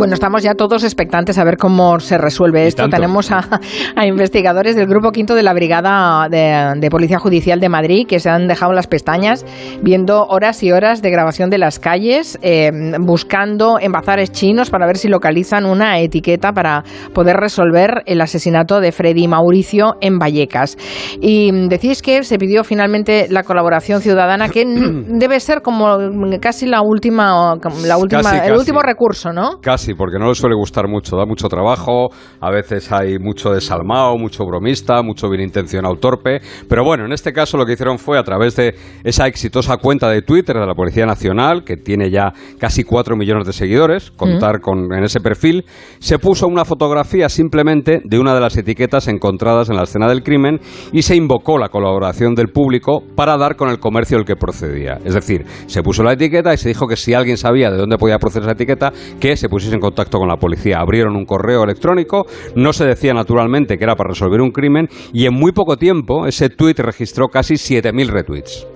Bueno, 0.02 0.14
estamos 0.14 0.42
ya 0.42 0.54
todos 0.54 0.82
expectantes 0.82 1.38
a 1.38 1.44
ver 1.44 1.56
cómo 1.56 2.00
se 2.00 2.18
resuelve 2.18 2.66
esto. 2.66 2.88
Tenemos 2.88 3.30
a, 3.30 3.60
a, 3.94 4.04
investigadores 4.04 4.74
del 4.74 4.88
Grupo 4.88 5.12
Quinto 5.12 5.36
de 5.36 5.44
la 5.44 5.54
Brigada 5.54 6.28
de, 6.28 6.80
de, 6.80 6.90
Policía 6.90 7.20
Judicial 7.20 7.60
de 7.60 7.68
Madrid 7.68 8.04
que 8.08 8.18
se 8.18 8.28
han 8.28 8.48
dejado 8.48 8.72
las 8.72 8.88
pestañas 8.88 9.46
viendo 9.80 10.26
horas 10.26 10.60
y 10.64 10.72
horas 10.72 11.02
de 11.02 11.10
grabación 11.12 11.50
de 11.50 11.58
las 11.58 11.78
calles, 11.78 12.36
eh, 12.42 12.72
buscando 12.98 13.78
en 13.80 13.92
bazares 13.92 14.32
chinos 14.32 14.70
para 14.70 14.86
ver 14.88 14.96
si 14.96 15.06
localizan 15.06 15.66
una 15.66 16.00
etiqueta 16.00 16.52
para 16.52 16.82
poder 17.14 17.36
resolver 17.36 18.02
el 18.06 18.20
asesinato 18.22 18.80
de 18.80 18.90
Freddy 18.90 19.28
Mauricio 19.28 19.98
en 20.00 20.18
Vallecas. 20.18 20.76
Y 21.20 21.68
decís 21.68 22.02
que 22.02 22.24
se 22.24 22.38
pidió 22.38 22.64
finalmente 22.64 23.28
la 23.30 23.44
colaboración 23.44 24.00
ciudadana, 24.00 24.48
que 24.48 24.64
debe 24.66 25.38
ser 25.38 25.62
como 25.62 25.96
casi 26.40 26.66
la 26.66 26.82
última, 26.82 27.54
la 27.86 27.98
última 27.98 28.22
Casi, 28.22 28.34
el 28.34 28.42
casi. 28.42 28.58
último 28.58 28.82
recurso, 28.82 29.32
¿no? 29.32 29.60
Casi, 29.60 29.91
porque 29.94 30.18
no 30.18 30.28
le 30.28 30.34
suele 30.34 30.54
gustar 30.54 30.88
mucho, 30.88 31.16
da 31.16 31.26
mucho 31.26 31.48
trabajo, 31.48 32.10
a 32.40 32.50
veces 32.50 32.90
hay 32.92 33.18
mucho 33.18 33.52
desalmado, 33.52 34.16
mucho 34.16 34.44
bromista, 34.44 35.02
mucho 35.02 35.28
bien 35.28 35.42
intencionado 35.42 35.96
torpe, 35.96 36.40
pero 36.68 36.84
bueno, 36.84 37.04
en 37.04 37.12
este 37.12 37.32
caso 37.32 37.56
lo 37.56 37.66
que 37.66 37.72
hicieron 37.72 37.98
fue 37.98 38.18
a 38.18 38.22
través 38.22 38.56
de 38.56 38.74
esa 39.04 39.26
exitosa 39.26 39.76
cuenta 39.76 40.08
de 40.08 40.22
Twitter 40.22 40.56
de 40.58 40.66
la 40.66 40.74
Policía 40.74 41.06
Nacional, 41.06 41.64
que 41.64 41.76
tiene 41.76 42.10
ya 42.10 42.32
casi 42.58 42.84
4 42.84 43.16
millones 43.16 43.46
de 43.46 43.52
seguidores, 43.52 44.10
contar 44.10 44.60
con 44.60 44.92
en 44.92 45.04
ese 45.04 45.20
perfil, 45.20 45.64
se 45.98 46.18
puso 46.18 46.46
una 46.46 46.64
fotografía 46.64 47.28
simplemente 47.28 48.00
de 48.04 48.18
una 48.18 48.34
de 48.34 48.40
las 48.40 48.56
etiquetas 48.56 49.08
encontradas 49.08 49.68
en 49.68 49.76
la 49.76 49.84
escena 49.84 50.08
del 50.08 50.22
crimen 50.22 50.60
y 50.92 51.02
se 51.02 51.16
invocó 51.16 51.58
la 51.58 51.68
colaboración 51.68 52.34
del 52.34 52.48
público 52.48 53.02
para 53.14 53.36
dar 53.36 53.56
con 53.56 53.68
el 53.68 53.78
comercio 53.78 54.16
del 54.16 54.26
que 54.26 54.36
procedía. 54.36 54.98
Es 55.04 55.14
decir, 55.14 55.44
se 55.66 55.82
puso 55.82 56.02
la 56.02 56.12
etiqueta 56.12 56.52
y 56.52 56.56
se 56.56 56.68
dijo 56.68 56.86
que 56.86 56.96
si 56.96 57.14
alguien 57.14 57.36
sabía 57.36 57.70
de 57.70 57.78
dónde 57.78 57.98
podía 57.98 58.18
proceder 58.18 58.44
esa 58.44 58.52
etiqueta, 58.52 58.92
que 59.20 59.36
se 59.36 59.48
pusiese 59.48 59.71
en 59.74 59.80
contacto 59.80 60.18
con 60.18 60.28
la 60.28 60.36
policía. 60.36 60.78
Abrieron 60.78 61.16
un 61.16 61.24
correo 61.24 61.64
electrónico, 61.64 62.26
no 62.56 62.72
se 62.72 62.84
decía 62.84 63.14
naturalmente 63.14 63.76
que 63.76 63.84
era 63.84 63.96
para 63.96 64.10
resolver 64.10 64.40
un 64.40 64.50
crimen 64.50 64.88
y 65.12 65.26
en 65.26 65.34
muy 65.34 65.52
poco 65.52 65.76
tiempo 65.76 66.26
ese 66.26 66.48
tuit 66.48 66.78
registró 66.78 67.28
casi 67.28 67.54
7.000 67.54 68.06
retweets. 68.08 68.66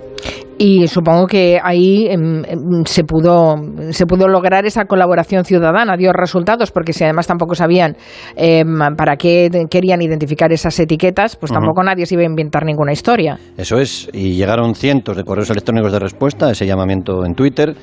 Y 0.58 0.88
supongo 0.88 1.26
que 1.26 1.58
ahí 1.62 2.06
em, 2.08 2.42
em, 2.44 2.84
se 2.86 3.04
pudo 3.04 3.56
se 3.90 4.06
pudo 4.06 4.26
lograr 4.26 4.64
esa 4.64 4.86
colaboración 4.86 5.44
ciudadana, 5.44 5.96
dio 5.98 6.12
resultados, 6.12 6.70
porque 6.70 6.94
si 6.94 7.04
además 7.04 7.26
tampoco 7.26 7.54
sabían 7.54 7.96
em, 8.36 8.78
para 8.96 9.16
qué 9.16 9.50
querían 9.70 10.00
identificar 10.00 10.50
esas 10.52 10.78
etiquetas, 10.80 11.36
pues 11.36 11.52
tampoco 11.52 11.82
nadie 11.82 12.06
se 12.06 12.14
iba 12.14 12.22
a 12.22 12.26
inventar 12.26 12.64
ninguna 12.64 12.92
historia. 12.92 13.38
Eso 13.58 13.78
es, 13.78 14.08
y 14.14 14.34
llegaron 14.34 14.74
cientos 14.74 15.16
de 15.16 15.24
correos 15.24 15.50
electrónicos 15.50 15.92
de 15.92 15.98
respuesta 15.98 16.46
a 16.46 16.52
ese 16.52 16.66
llamamiento 16.66 17.26
en 17.26 17.34
Twitter 17.34 17.74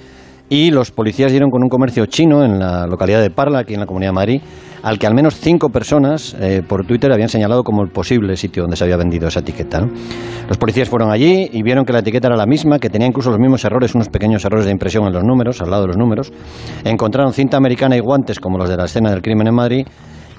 y 0.54 0.70
los 0.70 0.92
policías 0.92 1.32
dieron 1.32 1.50
con 1.50 1.64
un 1.64 1.68
comercio 1.68 2.06
chino 2.06 2.46
en 2.46 2.60
la 2.60 2.86
localidad 2.86 3.24
de 3.24 3.32
Parla, 3.32 3.62
aquí 3.62 3.74
en 3.74 3.80
la 3.80 3.88
Comunidad 3.88 4.10
de 4.10 4.14
Madrid, 4.14 4.42
al 4.84 5.00
que 5.00 5.08
al 5.08 5.16
menos 5.16 5.34
cinco 5.34 5.70
personas 5.70 6.36
eh, 6.40 6.62
por 6.62 6.86
Twitter 6.86 7.12
habían 7.12 7.28
señalado 7.28 7.64
como 7.64 7.82
el 7.82 7.90
posible 7.90 8.38
sitio 8.38 8.62
donde 8.62 8.78
se 8.78 8.84
había 8.84 8.96
vendido 8.96 9.28
esa 9.28 9.40
etiqueta. 9.40 9.80
Los 10.48 10.60
policías 10.60 10.88
fueron 10.88 11.10
allí 11.10 11.50
y 11.52 11.64
vieron 11.64 11.86
que 11.86 11.94
la 11.94 12.00
etiqueta 12.00 12.28
era 12.28 12.38
la 12.38 12.46
misma, 12.46 12.78
que 12.78 12.92
tenía 12.92 13.08
incluso 13.08 13.32
los 13.32 13.40
mismos 13.40 13.66
errores, 13.66 13.96
unos 13.96 14.10
pequeños 14.10 14.46
errores 14.46 14.68
de 14.68 14.72
impresión 14.72 15.08
en 15.08 15.14
los 15.14 15.24
números, 15.24 15.60
al 15.60 15.72
lado 15.72 15.82
de 15.82 15.88
los 15.88 15.98
números. 15.98 16.32
Encontraron 16.84 17.34
cinta 17.34 17.58
americana 17.58 17.98
y 17.98 18.00
guantes 18.00 18.40
como 18.40 18.60
los 18.60 18.70
de 18.70 18.78
la 18.78 18.86
escena 18.86 19.10
del 19.10 19.24
crimen 19.24 19.48
en 19.48 19.56
Madrid. 19.56 19.88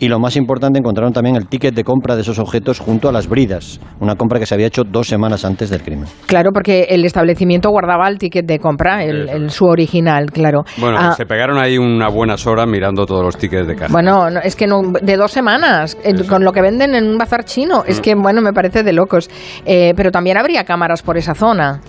Y 0.00 0.08
lo 0.08 0.18
más 0.18 0.36
importante, 0.36 0.78
encontraron 0.78 1.12
también 1.12 1.36
el 1.36 1.46
ticket 1.46 1.74
de 1.74 1.84
compra 1.84 2.14
de 2.16 2.22
esos 2.22 2.38
objetos 2.38 2.78
junto 2.80 3.08
a 3.08 3.12
las 3.12 3.28
bridas, 3.28 3.80
una 4.00 4.16
compra 4.16 4.38
que 4.38 4.46
se 4.46 4.54
había 4.54 4.66
hecho 4.66 4.82
dos 4.84 5.06
semanas 5.08 5.44
antes 5.44 5.70
del 5.70 5.82
crimen. 5.82 6.06
Claro, 6.26 6.50
porque 6.52 6.86
el 6.90 7.04
establecimiento 7.04 7.70
guardaba 7.70 8.08
el 8.08 8.18
ticket 8.18 8.44
de 8.46 8.58
compra, 8.58 9.04
el, 9.04 9.28
el- 9.28 9.50
su 9.50 9.64
original, 9.66 10.30
claro. 10.32 10.64
Bueno, 10.78 10.98
Ah, 11.00 11.12
se 11.12 11.26
pegaron 11.26 11.58
ahí 11.58 11.78
unas 11.78 12.12
buenas 12.12 12.46
horas 12.46 12.66
mirando 12.66 13.06
todos 13.06 13.22
los 13.24 13.36
tickets 13.36 13.66
de 13.66 13.76
caja. 13.76 13.92
Bueno, 13.92 14.30
no, 14.30 14.40
es 14.40 14.56
que 14.56 14.66
no, 14.66 14.80
de 15.02 15.16
dos 15.16 15.30
semanas, 15.32 15.96
con 16.28 16.44
lo 16.44 16.52
que 16.52 16.60
venden 16.62 16.94
en 16.94 17.04
un 17.06 17.18
bazar 17.18 17.44
chino, 17.44 17.84
es 17.86 17.98
Mm. 17.98 18.02
que, 18.02 18.14
bueno, 18.14 18.40
me 18.42 18.52
parece 18.52 18.82
de 18.82 18.92
locos. 18.92 19.28
Eh, 19.64 19.92
pero 19.96 20.10
también 20.10 20.36
habría 20.36 20.64
cámaras 20.64 21.02
por 21.02 21.16
esa 21.16 21.34
zona. 21.34 21.80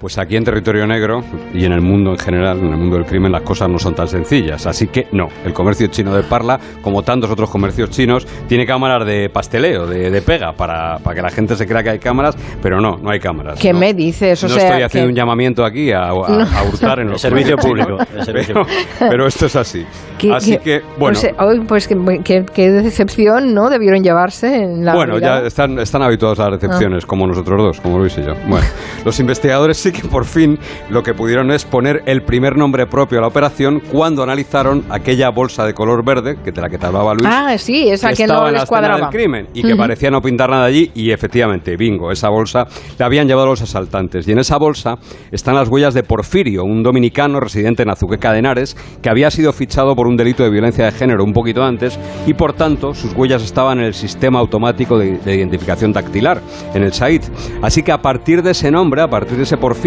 Pues 0.00 0.16
aquí 0.16 0.36
en 0.36 0.44
territorio 0.44 0.86
negro 0.86 1.24
y 1.52 1.64
en 1.64 1.72
el 1.72 1.80
mundo 1.80 2.12
en 2.12 2.18
general, 2.18 2.58
en 2.60 2.66
el 2.70 2.76
mundo 2.76 2.96
del 2.96 3.04
crimen, 3.04 3.32
las 3.32 3.42
cosas 3.42 3.68
no 3.68 3.80
son 3.80 3.96
tan 3.96 4.06
sencillas. 4.06 4.64
Así 4.66 4.86
que 4.86 5.08
no, 5.10 5.26
el 5.44 5.52
comercio 5.52 5.88
chino 5.88 6.14
de 6.14 6.22
Parla, 6.22 6.60
como 6.82 7.02
tantos 7.02 7.28
otros 7.30 7.50
comercios 7.50 7.90
chinos, 7.90 8.24
tiene 8.48 8.64
cámaras 8.64 9.04
de 9.04 9.28
pasteleo, 9.28 9.88
de, 9.88 10.10
de 10.12 10.22
pega, 10.22 10.52
para, 10.52 10.98
para 10.98 11.16
que 11.16 11.22
la 11.22 11.30
gente 11.30 11.56
se 11.56 11.66
crea 11.66 11.82
que 11.82 11.90
hay 11.90 11.98
cámaras, 11.98 12.36
pero 12.62 12.80
no, 12.80 12.96
no 13.02 13.10
hay 13.10 13.18
cámaras. 13.18 13.58
¿Qué 13.58 13.72
no. 13.72 13.80
me 13.80 13.92
dices? 13.92 14.42
O 14.44 14.46
no 14.48 14.54
sea, 14.54 14.68
estoy 14.68 14.82
haciendo 14.82 15.06
que- 15.08 15.10
un 15.12 15.16
llamamiento 15.16 15.64
aquí 15.64 15.90
a, 15.90 16.04
a- 16.10 16.12
No. 16.12 16.42
a 16.42 16.62
hurtar 16.72 17.00
en 17.00 17.06
los 17.10 17.20
De 17.20 17.28
servicio 17.28 17.56
público, 17.56 17.96
pero, 18.32 18.66
pero 19.00 19.26
esto 19.26 19.46
es 19.46 19.56
así. 19.56 19.84
que- 20.16 20.32
así 20.32 20.58
que, 20.58 20.80
bueno. 20.96 21.18
Pues, 21.20 21.24
eh, 21.24 21.34
ay, 21.36 21.60
pues 21.66 21.88
que- 21.88 22.20
que- 22.22 22.46
qué 22.54 22.70
decepción, 22.70 23.52
¿no? 23.52 23.68
Debieron 23.68 24.04
llevarse 24.04 24.62
en 24.62 24.84
la 24.84 24.94
Bueno, 24.94 25.18
ya 25.18 25.40
están, 25.40 25.76
están 25.80 26.02
habituados 26.02 26.38
a 26.38 26.44
las 26.50 26.60
recepciones, 26.60 27.04
como 27.04 27.26
nosotros 27.26 27.60
dos, 27.60 27.80
como 27.80 27.98
Luis 27.98 28.16
y 28.16 28.22
yo. 28.22 28.34
Bueno, 28.46 28.64
los 29.04 29.18
investigadores 29.18 29.76
sí 29.88 30.00
que 30.02 30.08
por 30.08 30.24
fin 30.24 30.58
lo 30.90 31.02
que 31.02 31.14
pudieron 31.14 31.50
es 31.50 31.64
poner 31.64 32.02
el 32.06 32.22
primer 32.22 32.56
nombre 32.56 32.86
propio 32.86 33.18
a 33.18 33.20
la 33.22 33.28
operación 33.28 33.80
cuando 33.90 34.22
analizaron 34.22 34.84
aquella 34.90 35.30
bolsa 35.30 35.64
de 35.64 35.74
color 35.74 36.04
verde, 36.04 36.36
que 36.44 36.52
de 36.52 36.60
la 36.60 36.68
que 36.68 36.78
te 36.78 36.86
hablaba 36.86 37.14
Luis. 37.14 37.26
Ah, 37.30 37.56
sí, 37.58 37.88
esa 37.88 38.12
que, 38.12 38.24
estaba 38.24 38.50
no 38.50 38.58
les 38.58 38.64
cuadraba. 38.66 39.00
del 39.00 39.08
crimen 39.08 39.48
y 39.54 39.62
que 39.62 39.68
Ujú. 39.68 39.78
parecía 39.78 40.10
no 40.10 40.20
pintar 40.20 40.50
nada 40.50 40.64
allí 40.64 40.90
y 40.94 41.10
efectivamente, 41.10 41.76
bingo, 41.76 42.10
esa 42.12 42.28
bolsa 42.28 42.66
la 42.98 43.06
habían 43.06 43.26
llevado 43.28 43.46
los 43.46 43.62
asaltantes 43.62 44.26
y 44.28 44.32
en 44.32 44.38
esa 44.38 44.58
bolsa 44.58 44.96
están 45.30 45.54
las 45.54 45.68
huellas 45.68 45.94
de 45.94 46.02
Porfirio, 46.02 46.64
un 46.64 46.82
dominicano 46.82 47.40
residente 47.40 47.82
en 47.82 47.90
Azuqueca 47.90 48.32
de 48.32 48.40
Henares 48.40 48.76
que 49.02 49.08
había 49.08 49.30
sido 49.30 49.52
fichado 49.52 49.94
por 49.96 50.06
un 50.06 50.16
delito 50.16 50.42
de 50.42 50.50
violencia 50.50 50.84
de 50.84 50.92
género 50.92 51.24
un 51.24 51.32
poquito 51.32 51.62
antes 51.62 51.98
y 52.26 52.34
por 52.34 52.52
tanto 52.52 52.94
sus 52.94 53.14
huellas 53.14 53.42
estaban 53.42 53.78
en 53.78 53.86
el 53.86 53.94
sistema 53.94 54.38
automático 54.38 54.98
de, 54.98 55.18
de 55.18 55.34
identificación 55.36 55.92
dactilar, 55.92 56.40
en 56.74 56.82
el 56.82 56.92
SAID. 56.92 57.22
Así 57.62 57.82
que 57.82 57.92
a 57.92 58.02
partir 58.02 58.42
de 58.42 58.50
ese 58.50 58.70
nombre, 58.70 59.00
a 59.02 59.08
partir 59.08 59.36
de 59.36 59.44
ese 59.44 59.56
Porfirio, 59.56 59.77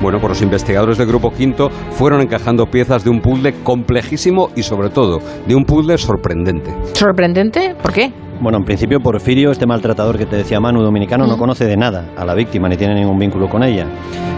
bueno, 0.00 0.18
pues 0.18 0.30
los 0.30 0.42
investigadores 0.42 0.98
del 0.98 1.06
Grupo 1.06 1.30
Quinto 1.30 1.70
fueron 1.92 2.20
encajando 2.20 2.66
piezas 2.66 3.04
de 3.04 3.10
un 3.10 3.20
puzzle 3.20 3.54
complejísimo 3.62 4.50
y 4.56 4.62
sobre 4.62 4.90
todo 4.90 5.20
de 5.46 5.54
un 5.54 5.64
puzzle 5.64 5.96
sorprendente. 5.98 6.70
¿Sorprendente? 6.94 7.74
¿Por 7.80 7.92
qué? 7.92 8.12
Bueno, 8.40 8.56
en 8.56 8.64
principio 8.64 9.00
Porfirio, 9.00 9.50
este 9.50 9.66
maltratador 9.66 10.16
que 10.16 10.24
te 10.24 10.34
decía 10.34 10.60
Manu 10.60 10.80
dominicano, 10.80 11.26
no 11.26 11.36
conoce 11.36 11.66
de 11.66 11.76
nada 11.76 12.06
a 12.16 12.24
la 12.24 12.34
víctima 12.34 12.70
ni 12.70 12.76
tiene 12.78 12.94
ningún 12.94 13.18
vínculo 13.18 13.50
con 13.50 13.62
ella. 13.62 13.86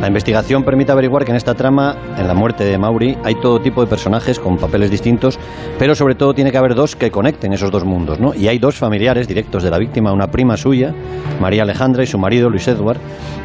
La 0.01 0.09
investigación 0.09 0.65
permite 0.65 0.91
averiguar 0.91 1.25
que 1.25 1.31
en 1.31 1.37
esta 1.37 1.55
trama, 1.55 1.95
en 2.19 2.27
la 2.27 2.35
muerte 2.35 2.65
de 2.65 2.77
Mauri, 2.77 3.17
hay 3.23 3.37
todo 3.37 3.61
tipo 3.61 3.81
de 3.81 3.87
personajes 3.87 4.41
con 4.41 4.57
papeles 4.57 4.91
distintos, 4.91 5.39
pero 5.79 5.95
sobre 5.95 6.17
todo 6.17 6.35
tiene 6.35 6.51
que 6.51 6.59
haber 6.59 6.75
dos 6.75 6.97
que 6.97 7.13
conecten 7.13 7.53
esos 7.53 7.71
dos 7.71 7.85
mundos, 7.85 8.19
¿no? 8.19 8.35
Y 8.35 8.49
hay 8.49 8.59
dos 8.59 8.75
familiares 8.75 9.29
directos 9.29 9.63
de 9.63 9.71
la 9.71 9.79
víctima, 9.79 10.13
una 10.13 10.27
prima 10.27 10.57
suya, 10.57 10.93
María 11.41 11.63
Alejandra, 11.63 12.03
y 12.03 12.09
su 12.09 12.19
marido, 12.19 12.51
Luis 12.51 12.67
Edward. 12.67 12.99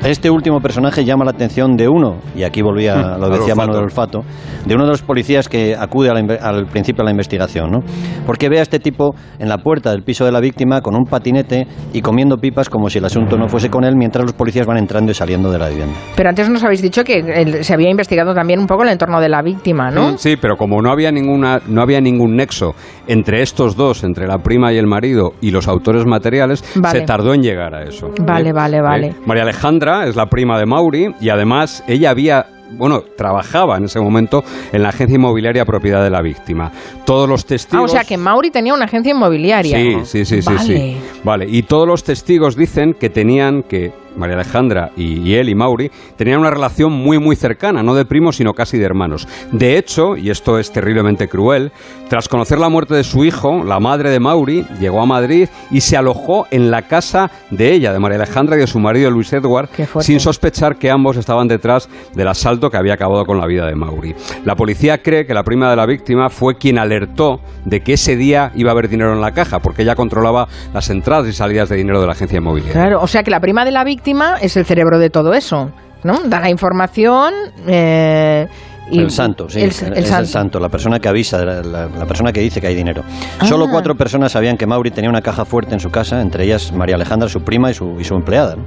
Este 0.04 0.32
último 0.32 0.60
personaje 0.60 1.06
llama 1.06 1.24
la 1.24 1.32
atención 1.32 1.78
de 1.78 1.88
uno, 1.88 2.15
y 2.36 2.41
aquí 2.41 2.63
volvía, 2.63 2.96
Hmm, 2.96 3.22
lo 3.22 3.30
decía. 3.30 3.54
Manu 3.54 3.74
del 3.74 3.84
olfato, 3.84 4.24
de 4.65 4.74
uno 4.74 4.86
de 4.86 4.89
los 4.89 5.04
policías 5.04 5.48
que 5.48 5.76
acude 5.76 6.10
al 6.10 6.65
principio 6.65 7.04
a 7.04 7.06
la 7.06 7.12
investigación, 7.12 7.70
¿no? 7.70 7.80
Porque 8.26 8.50
ve 8.50 8.58
a 8.58 8.63
este 8.63 8.80
tipo 8.80 9.13
en 9.38 9.50
la 9.50 9.60
puerta 9.60 9.91
del 9.91 10.02
piso 10.02 10.26
de 10.26 10.32
la 10.32 10.39
víctima 10.39 10.46
con 10.81 10.95
un 10.95 11.05
patinete 11.05 11.67
y 11.93 12.01
comiendo 12.01 12.38
pipas 12.38 12.69
como 12.69 12.89
si 12.89 12.97
el 12.99 13.05
asunto 13.05 13.38
no 13.38 13.47
fuese 13.47 13.69
con 13.69 13.83
él 13.83 13.95
mientras 13.95 14.23
los 14.23 14.33
policías 14.33 14.65
van 14.65 14.77
entrando 14.77 15.12
y 15.12 15.15
saliendo 15.15 15.51
de 15.51 15.57
la 15.60 15.69
vivienda. 15.69 15.93
Pero 16.15 16.29
antes 16.29 16.49
nos 16.49 16.63
habéis 16.63 16.81
dicho 16.81 17.03
que 17.03 17.19
el- 17.19 17.63
se 17.63 17.73
había 17.73 17.89
investigado 17.89 18.33
también 18.33 18.60
un 18.60 18.67
poco 18.67 18.83
el 18.83 18.89
entorno 18.89 19.19
de 19.19 19.29
la 19.29 19.41
víctima, 19.41 19.89
¿no? 19.91 20.13
Mm, 20.13 20.17
Sí, 20.17 20.36
pero 20.39 20.55
como 20.57 20.81
no 20.81 20.91
había 20.91 21.12
ninguna, 21.12 21.62
no 21.67 21.81
había 21.81 22.01
ningún 22.01 22.36
nexo 22.36 22.73
entre 23.07 23.41
estos 23.41 23.75
dos, 23.75 24.03
entre 24.03 24.27
la 24.27 24.39
prima 24.39 24.73
y 24.73 24.77
el 24.77 24.88
marido 24.88 25.31
y 25.41 25.51
los 25.51 25.67
autores 25.67 26.05
materiales, 26.05 26.63
Vale. 26.75 26.99
se 26.99 27.05
tardó 27.05 27.33
en 27.33 27.41
llegar 27.41 27.73
a 27.75 27.83
eso. 27.83 28.10
Vale, 28.25 28.49
¿eh? 28.49 28.53
vale, 28.53 28.81
vale. 28.81 29.07
¿Eh? 29.07 29.15
María 29.25 29.43
Alejandra 29.43 30.05
es 30.07 30.15
la 30.15 30.25
prima 30.27 30.57
de 30.60 30.65
Mauri 30.65 31.13
y 31.21 31.29
además 31.29 31.83
ella 31.88 32.10
había 32.12 32.45
bueno, 32.71 33.01
trabajaba 33.17 33.77
en 33.77 33.86
ese 33.86 33.99
momento 33.99 34.43
en 34.71 34.84
la 34.84 34.89
agencia 34.89 35.15
inmobiliaria 35.15 35.65
propiedad 35.65 36.03
de 36.03 36.10
la 36.10 36.21
víctima. 36.21 36.71
Todos 37.06 37.27
los 37.30 37.43
Ah, 37.43 37.47
testigos 37.47 37.86
o 37.86 37.88
sea 37.88 38.03
que 38.03 38.17
Mauri 38.17 38.51
tenía 38.51 38.73
una 38.73 38.86
agencia 38.86 39.12
inmobiliaria. 39.12 39.77
Sí, 39.77 39.95
sí, 40.03 40.25
sí, 40.25 40.41
sí, 40.41 40.53
Vale. 40.53 40.60
sí. 40.77 40.97
Vale, 41.23 41.45
y 41.49 41.63
todos 41.63 41.88
los 41.88 42.03
testigos 42.03 42.56
dicen 42.56 42.93
que 42.93 43.10
tenían 43.10 43.63
que 43.63 43.91
María 44.17 44.36
Alejandra 44.36 44.91
y, 44.95 45.19
y 45.19 45.36
él 45.36 45.49
y 45.49 45.56
Mauri 45.56 45.91
tenían 46.15 46.39
una 46.39 46.49
relación 46.49 46.91
muy 46.91 47.19
muy 47.19 47.36
cercana, 47.36 47.84
no 47.84 47.95
de 47.95 48.06
primos, 48.06 48.38
sino 48.38 48.53
casi 48.53 48.77
de 48.77 48.86
hermanos. 48.86 49.27
De 49.51 49.77
hecho, 49.77 50.17
y 50.17 50.30
esto 50.30 50.60
es 50.60 50.71
terriblemente 50.71 51.27
cruel, 51.27 51.71
tras 52.10 52.30
conocer 52.30 52.58
la 52.58 52.69
muerte 52.69 52.95
de 52.95 53.03
su 53.03 53.25
hijo, 53.25 53.63
la 53.63 53.80
madre 53.80 54.10
de 54.10 54.19
Mauri 54.19 54.65
llegó 54.80 55.01
a 55.01 55.06
Madrid 55.06 55.49
y 55.71 55.82
se 55.82 55.97
alojó 55.97 56.47
en 56.51 56.71
la 56.71 56.84
casa 56.84 57.30
de 57.51 57.73
ella, 57.73 57.91
de 57.91 57.99
María 57.99 58.17
Alejandra 58.17 58.56
y 58.56 58.60
de 58.60 58.67
su 58.67 58.80
marido 58.80 59.12
Luis 59.12 59.32
Edward, 59.34 59.69
sin 59.99 60.19
sospechar 60.19 60.77
que 60.77 60.89
ambos 60.89 61.17
estaban 61.17 61.47
detrás 61.47 61.89
del 62.13 62.27
asalto 62.27 62.69
que 62.69 62.77
había 62.77 62.93
acabado 62.93 63.25
con 63.25 63.38
la 63.38 63.45
vida 63.45 63.65
de 63.65 63.75
Mauri. 63.75 64.15
La 64.45 64.56
policía 64.56 65.01
cree 65.01 65.25
que 65.25 65.34
la 65.34 65.43
prima 65.43 65.69
de 65.69 65.75
la 65.75 65.86
víctima 65.86 66.30
fue 66.30 66.58
quien 66.58 66.77
alertó 66.80 67.41
de 67.65 67.82
que 67.82 67.93
ese 67.93 68.15
día 68.15 68.51
iba 68.56 68.71
a 68.71 68.73
haber 68.73 68.88
dinero 68.88 69.12
en 69.13 69.19
la 69.19 69.32
caja, 69.32 69.60
porque 69.60 69.82
ella 69.82 69.95
controlaba 69.95 70.47
las 70.73 70.89
entradas 70.89 71.27
y 71.27 71.34
salidas 71.34 71.67
de 71.67 71.75
dinero 71.75 71.99
de 71.99 72.08
la 72.08 72.13
agencia 72.13 72.38
inmobiliaria. 72.38 72.73
Claro, 72.73 73.01
o 73.01 73.08
sea 73.08 73.23
que 73.23 73.32
la 73.32 73.41
prima 73.41 73.65
de 73.65 73.71
la 73.71 73.84
víctima 73.84 74.07
es 74.41 74.56
el 74.58 74.65
cerebro 74.65 75.00
de 75.00 75.10
todo 75.10 75.34
eso, 75.34 75.72
¿no? 76.04 76.22
Da 76.26 76.39
la 76.39 76.50
información, 76.50 77.34
eh, 77.67 78.48
el 78.91 79.10
santo, 79.12 79.50
sí. 79.50 79.60
El, 79.62 79.70
es 79.70 79.82
el 79.82 80.06
santo. 80.06 80.20
el 80.22 80.28
santo, 80.28 80.60
la 80.60 80.70
persona 80.70 81.00
que 81.00 81.10
avisa, 81.10 81.43
la, 81.43 81.62
la- 81.62 81.88
la 81.88 82.06
persona 82.06 82.32
que 82.32 82.39
dice 82.39 82.62
que 82.62 82.67
hay 82.67 82.76
dinero. 82.76 83.04
Solo 83.43 83.65
Ah. 83.65 83.70
cuatro 83.72 83.96
personas 83.96 84.32
sabían 84.32 84.56
que 84.56 84.65
Mauri 84.65 84.91
tenía 84.91 85.10
una 85.10 85.22
caja 85.22 85.43
fuerte 85.43 85.74
en 85.74 85.80
su 85.82 85.89
casa, 85.89 86.22
entre 86.22 86.46
ellas 86.46 86.72
María 86.72 86.96
Alejandra, 86.96 87.28
su 87.28 87.41
prima 87.41 87.70
y 87.70 87.74
su, 87.74 87.98
y 88.00 88.04
su 88.06 88.15
empleada. 88.15 88.56
¿no? 88.56 88.63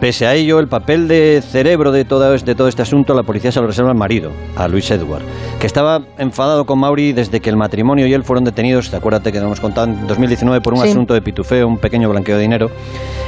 Pese 0.00 0.26
a 0.26 0.34
ello, 0.34 0.60
el 0.60 0.66
papel 0.66 1.08
de 1.08 1.42
cerebro 1.46 1.92
de 1.92 2.06
todo, 2.06 2.30
de 2.32 2.54
todo 2.54 2.68
este 2.68 2.80
asunto, 2.80 3.12
la 3.12 3.22
policía 3.22 3.52
se 3.52 3.60
lo 3.60 3.66
reserva 3.66 3.90
al 3.90 3.98
marido, 3.98 4.30
a 4.56 4.66
Luis 4.66 4.90
Edward, 4.90 5.20
que 5.60 5.66
estaba 5.66 6.00
enfadado 6.16 6.64
con 6.64 6.78
Mauri 6.78 7.12
desde 7.12 7.40
que 7.40 7.50
el 7.50 7.58
matrimonio 7.58 8.06
y 8.06 8.14
él 8.14 8.24
fueron 8.24 8.44
detenidos, 8.44 8.94
acuérdate 8.94 9.30
que 9.30 9.38
nos 9.38 9.46
hemos 9.48 9.60
contado 9.60 9.88
en 9.88 10.06
2019 10.06 10.62
por 10.62 10.72
un 10.72 10.80
Sí. 10.80 10.88
asunto 10.88 11.12
de 11.12 11.20
pitufeo, 11.20 11.68
un 11.68 11.76
pequeño 11.76 12.08
blanqueo 12.08 12.36
de 12.36 12.42
dinero, 12.42 12.70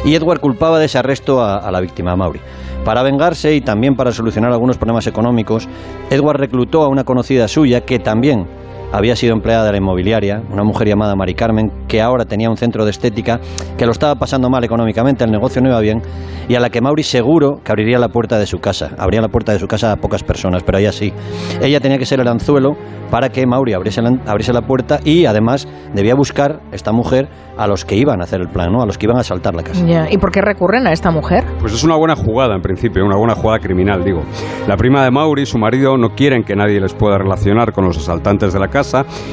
y 0.07 0.15
Edward 0.15 0.41
culpaba 0.41 0.79
de 0.79 0.87
ese 0.87 0.97
arresto 0.97 1.43
a, 1.43 1.59
a 1.59 1.71
la 1.71 1.81
víctima, 1.81 2.13
a 2.13 2.17
Mauri. 2.17 2.41
Para 2.87 3.03
vengarse 3.03 3.55
y 3.55 3.61
también 3.61 3.95
para 3.95 4.11
solucionar 4.11 4.51
algunos 4.51 4.79
problemas 4.79 5.07
económicos, 5.07 5.69
Edward 6.09 6.39
reclutó 6.41 6.83
a 6.85 6.89
una 6.89 7.05
conocida 7.05 7.49
suya 7.49 7.83
que 7.83 7.99
también 7.99 8.47
había 8.93 9.17
sido 9.17 9.33
empleada 9.33 9.65
de 9.65 9.73
la 9.73 9.79
inmobiliaria, 9.79 10.43
una 10.53 10.63
mujer 10.63 10.87
llamada 10.87 11.17
Mari 11.17 11.35
Carmen, 11.35 11.73
que 11.89 12.03
ahora 12.03 12.25
tenía 12.27 12.51
un 12.51 12.57
centro 12.57 12.85
de 12.85 12.91
estética, 12.91 13.41
que 13.79 13.87
lo 13.87 13.93
estaba 13.93 14.15
pasando 14.17 14.51
mal 14.51 14.63
económicamente, 14.65 15.25
el 15.25 15.31
negocio 15.31 15.63
no 15.63 15.71
iba 15.71 15.81
bien, 15.81 16.03
y 16.49 16.55
a 16.55 16.61
la 16.61 16.71
que 16.71 16.81
Mauri 16.81 17.03
seguro 17.03 17.61
que 17.65 17.73
abriría 17.73 17.99
la 17.99 18.09
puerta 18.09 18.39
de 18.39 18.47
su 18.47 18.59
casa. 18.59 18.91
Abría 18.99 19.21
la 19.21 19.29
puerta 19.29 19.53
de 19.53 19.59
su 19.59 19.67
casa 19.67 19.93
a 19.93 19.97
pocas 19.97 20.23
personas, 20.23 20.63
pero 20.63 20.79
ella 20.79 20.93
sí. 20.93 21.13
Ella 21.61 21.81
tenía 21.81 21.99
que 21.99 22.05
ser 22.05 22.21
el 22.21 22.29
anzuelo 22.29 22.77
para 23.11 23.31
que 23.31 23.47
Mauri 23.47 23.73
abriese 23.73 24.03
la, 24.03 24.19
abriese 24.27 24.53
la 24.53 24.63
puerta 24.63 25.01
y 25.05 25.27
además 25.27 25.67
debía 25.95 26.15
buscar, 26.15 26.61
esta 26.73 26.93
mujer, 26.93 27.29
a 27.57 27.67
los 27.67 27.85
que 27.85 27.97
iban 27.97 28.21
a 28.21 28.25
hacer 28.25 28.41
el 28.41 28.49
plan, 28.49 28.73
¿no? 28.73 28.83
a 28.83 28.87
los 28.87 28.99
que 28.99 29.07
iban 29.07 29.17
a 29.17 29.21
asaltar 29.21 29.55
la 29.55 29.63
casa. 29.63 29.85
Ya, 29.87 30.11
¿Y 30.11 30.19
por 30.19 30.33
qué 30.33 30.41
recurren 30.41 30.87
a 30.87 30.93
esta 30.93 31.11
mujer? 31.11 31.45
Pues 31.61 31.73
es 31.73 31.85
una 31.85 31.97
buena 31.97 32.17
jugada, 32.17 32.55
en 32.55 32.63
principio, 32.63 33.05
una 33.05 33.17
buena 33.17 33.35
jugada 33.35 33.59
criminal, 33.59 34.03
digo. 34.05 34.23
La 34.67 34.77
prima 34.77 35.05
de 35.05 35.11
Mauri 35.11 35.43
y 35.43 35.47
su 35.47 35.59
marido 35.59 35.97
no 35.97 36.11
quieren 36.15 36.43
que 36.43 36.57
nadie 36.57 36.81
les 36.81 36.95
pueda 36.95 37.19
relacionar 37.19 37.73
con 37.73 37.85
los 37.85 37.99
asaltantes 37.99 38.53
de 38.53 38.59
la 38.61 38.69
casa 38.69 38.82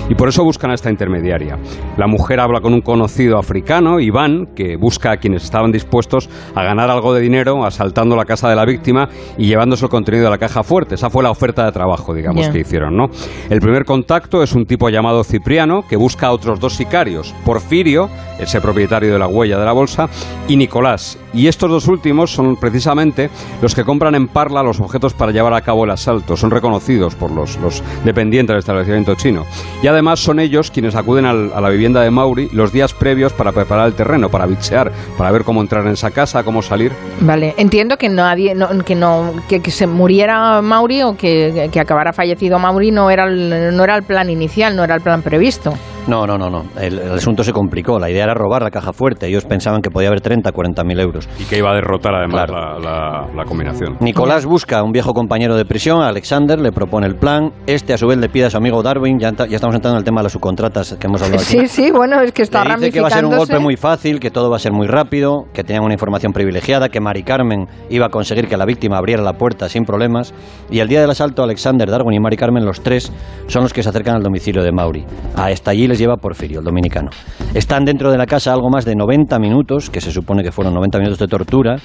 y 0.10 0.16
por 0.16 0.30
eso 0.30 0.44
buscan 0.44 0.72
a 0.72 0.76
esta 0.76 0.90
intermediaria. 0.90 1.58
La 1.98 2.08
mujer 2.08 2.40
habla 2.40 2.62
con 2.62 2.74
un 2.74 2.82
conocido 2.82 3.38
africano, 3.38 4.00
Iván, 4.00 4.50
que 4.56 4.76
busca 4.76 5.12
a 5.12 5.18
quienes 5.18 5.44
estaban 5.44 5.72
dispuestos 5.72 6.30
a 6.56 6.64
ganar 6.64 6.90
algo 6.90 7.14
de 7.14 7.22
dinero 7.22 7.66
asaltando 7.66 8.16
la 8.16 8.26
casa 8.26 8.50
de 8.50 8.56
la 8.56 8.66
víctima 8.66 9.10
y 9.38 9.48
llevándose 9.48 9.86
el 9.86 9.92
contenido 9.92 10.26
de 10.26 10.32
la 10.32 10.38
caja 10.38 10.64
fuerte. 10.64 10.96
Esa 10.96 11.10
fue 11.10 11.24
la 11.24 11.32
oferta 11.32 11.66
de 11.66 11.72
trabajo, 11.72 12.14
digamos, 12.14 12.50
que 12.50 12.60
hicieron, 12.60 12.96
¿no? 12.96 13.10
El 13.50 13.60
primer 13.60 13.86
contacto 13.86 14.44
es 14.44 14.54
un 14.54 14.66
tipo 14.66 14.90
llamado 14.90 15.24
Cipriano, 15.24 15.84
que 15.88 15.96
busca 15.96 16.28
a 16.28 16.32
otros 16.32 16.60
dos 16.60 16.76
sicarios, 16.76 17.34
Porfirio, 17.46 18.10
ese 18.40 18.62
propietario 18.62 19.12
de 19.12 19.20
la 19.20 19.28
huella 19.28 19.58
de 19.60 19.66
la 19.66 19.74
bolsa, 19.74 20.08
y 20.48 20.56
Nicolás. 20.56 21.18
Y 21.34 21.48
estos 21.48 21.70
dos 21.70 21.88
últimos 21.88 22.32
son 22.32 22.56
precisamente 22.56 23.30
los 23.62 23.76
que 23.76 23.84
compran 23.84 24.16
en 24.16 24.28
Parla 24.28 24.64
los 24.64 24.80
objetos 24.80 25.14
para 25.14 25.32
llevar 25.32 25.54
a 25.54 25.62
cabo 25.62 25.84
el 25.84 25.92
asalto. 25.92 26.36
Son 26.36 26.50
reconocidos 26.50 27.16
por 27.16 27.32
los, 27.32 27.58
los 27.58 27.84
dependientes 28.04 28.54
del 28.54 28.60
establecimiento 28.60 29.16
chino. 29.16 29.39
Y 29.82 29.88
además 29.88 30.20
son 30.20 30.40
ellos 30.40 30.72
quienes 30.72 30.96
acuden 30.96 31.26
al- 31.26 31.52
a 31.54 31.62
la 31.62 31.70
vivienda 31.70 32.02
de 32.02 32.12
Mauri 32.12 32.50
los 32.52 32.72
días 32.72 32.94
previos 32.94 33.34
para 33.34 33.52
preparar 33.52 33.88
el 33.88 33.94
terreno, 33.94 34.30
para 34.30 34.46
bichear, 34.46 34.92
para 35.18 35.32
ver 35.32 35.44
cómo 35.44 35.62
entrar 35.62 35.86
en 35.86 35.94
esa 35.94 36.12
casa, 36.12 36.44
cómo 36.44 36.62
salir. 36.62 36.92
Vale, 37.22 37.54
entiendo 37.58 37.98
que 37.98 38.10
nadie, 38.10 38.56
no, 38.56 38.70
que 38.84 38.96
no, 38.96 39.34
que, 39.48 39.62
que 39.62 39.72
se 39.72 39.88
muriera 39.88 40.62
Mauri 40.62 41.04
o 41.04 41.16
que, 41.18 41.70
que 41.72 41.80
acabara 41.80 42.14
fallecido 42.14 42.60
Mauri 42.60 42.92
no 42.92 43.10
era 43.10 43.26
el, 43.26 43.76
no 43.76 43.84
era 43.84 43.96
el 43.96 44.04
plan 44.04 44.30
inicial, 44.30 44.76
no 44.76 44.84
era 44.84 44.96
el 44.96 45.02
plan 45.02 45.22
previsto. 45.22 45.74
No, 46.08 46.26
no, 46.26 46.38
no, 46.40 46.50
no. 46.50 46.64
El, 46.80 46.98
el 46.98 47.12
asunto 47.14 47.44
se 47.44 47.54
complicó. 47.54 48.00
La 48.00 48.10
idea 48.10 48.24
era 48.24 48.34
robar 48.34 48.64
la 48.64 48.72
caja 48.72 48.94
fuerte. 48.94 49.28
Ellos 49.28 49.46
pensaban 49.46 49.82
que 49.82 49.92
podía 49.92 50.08
haber 50.08 50.22
30, 50.22 50.52
40 50.52 50.84
mil 50.84 51.00
euros. 51.00 51.30
Y 51.40 51.44
que 51.44 51.58
iba 51.60 51.70
a 51.70 51.76
derrotar 51.76 52.16
además 52.16 52.50
la, 52.50 52.80
la- 52.80 53.28
la 53.36 53.46
combinación. 53.46 53.98
Nicolás 54.00 54.46
busca 54.46 54.80
a 54.80 54.84
un 54.84 54.92
viejo 54.92 55.14
compañero 55.14 55.56
de 55.56 55.66
prisión, 55.66 56.02
a 56.02 56.08
Alexander, 56.08 56.60
le 56.60 56.72
propone 56.72 57.06
el 57.06 57.16
plan. 57.16 57.52
Este, 57.68 57.94
a 57.94 57.98
su 57.98 58.08
vez, 58.08 58.18
le 58.18 58.28
pide 58.30 58.46
a 58.46 58.50
su 58.50 58.58
amigo 58.58 58.82
Darwin. 58.82 59.20
Ya, 59.20 59.32
ya 59.32 59.56
estamos 59.56 59.76
entrando 59.76 59.98
en 59.98 60.00
el 60.00 60.04
tema 60.04 60.22
de 60.22 60.24
las 60.24 60.32
subcontratas 60.34 60.96
que 61.00 61.06
hemos 61.08 61.22
hablado 61.22 61.44
aquí. 61.44 61.58
Sí, 61.60 61.68
sí, 61.68 61.92
bueno, 61.92 62.20
es 62.22 62.32
que 62.32 62.42
está 62.42 62.64
Le 62.64 62.76
dice 62.76 62.92
que 62.92 63.02
va 63.02 63.08
a 63.10 63.12
ser 63.12 63.26
un 63.26 63.36
golpe 63.36 63.60
muy 63.60 63.76
fácil, 63.76 64.20
que 64.20 64.32
todo 64.32 64.50
va 64.50 64.56
a 64.56 64.60
ser 64.60 64.72
muy 64.72 64.88
rápido, 64.88 65.46
que 65.54 65.64
tenían 65.64 65.84
una 65.84 65.94
información 65.94 66.32
privilegiada, 66.34 66.90
que 66.90 67.00
Mari 67.00 67.24
Carmen 67.24 67.68
iba 67.90 68.08
a 68.08 68.10
conseguir 68.10 68.48
que 68.48 68.58
la 68.58 68.66
víctima 68.66 68.98
abriera 68.98 69.22
la 69.22 69.34
puerta 69.34 69.70
sin 69.70 69.84
problemas. 69.84 70.34
Y 70.72 70.80
el 70.80 70.88
día 70.88 71.02
del 71.02 71.10
asalto, 71.10 71.44
Alexander, 71.44 71.90
Darwin 71.90 72.16
y 72.16 72.20
Mari 72.20 72.38
Carmen, 72.38 72.66
los 72.66 72.82
tres, 72.82 73.12
son 73.48 73.64
los 73.64 73.74
que 73.74 73.84
se 73.84 73.90
acercan 73.90 74.16
al 74.16 74.24
domicilio 74.24 74.64
de 74.64 74.72
Mauri. 74.72 75.06
Hasta 75.36 75.72
allí 75.72 75.88
les 75.90 76.00
lleva 76.00 76.16
Porfirio, 76.16 76.60
el 76.60 76.66
dominicano. 76.66 77.10
Están 77.54 77.84
dentro 77.84 78.12
de 78.12 78.18
la 78.18 78.26
casa 78.26 78.54
algo 78.54 78.70
más 78.70 78.86
de 78.86 78.96
90 78.96 79.38
minutos, 79.40 79.90
que 79.90 80.00
se 80.00 80.12
supone 80.12 80.44
que 80.44 80.52
fueron 80.52 80.74
90 80.74 81.00
minutos 81.00 81.20
de 81.20 81.28
tortura. 81.28 81.78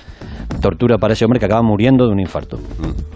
Tortura 0.61 0.99
para 0.99 1.13
ese 1.13 1.25
hombre 1.25 1.39
que 1.41 1.47
acaba 1.47 1.63
muriendo 1.63 2.07
de 2.07 2.13
un 2.13 2.21
infarto. 2.21 2.59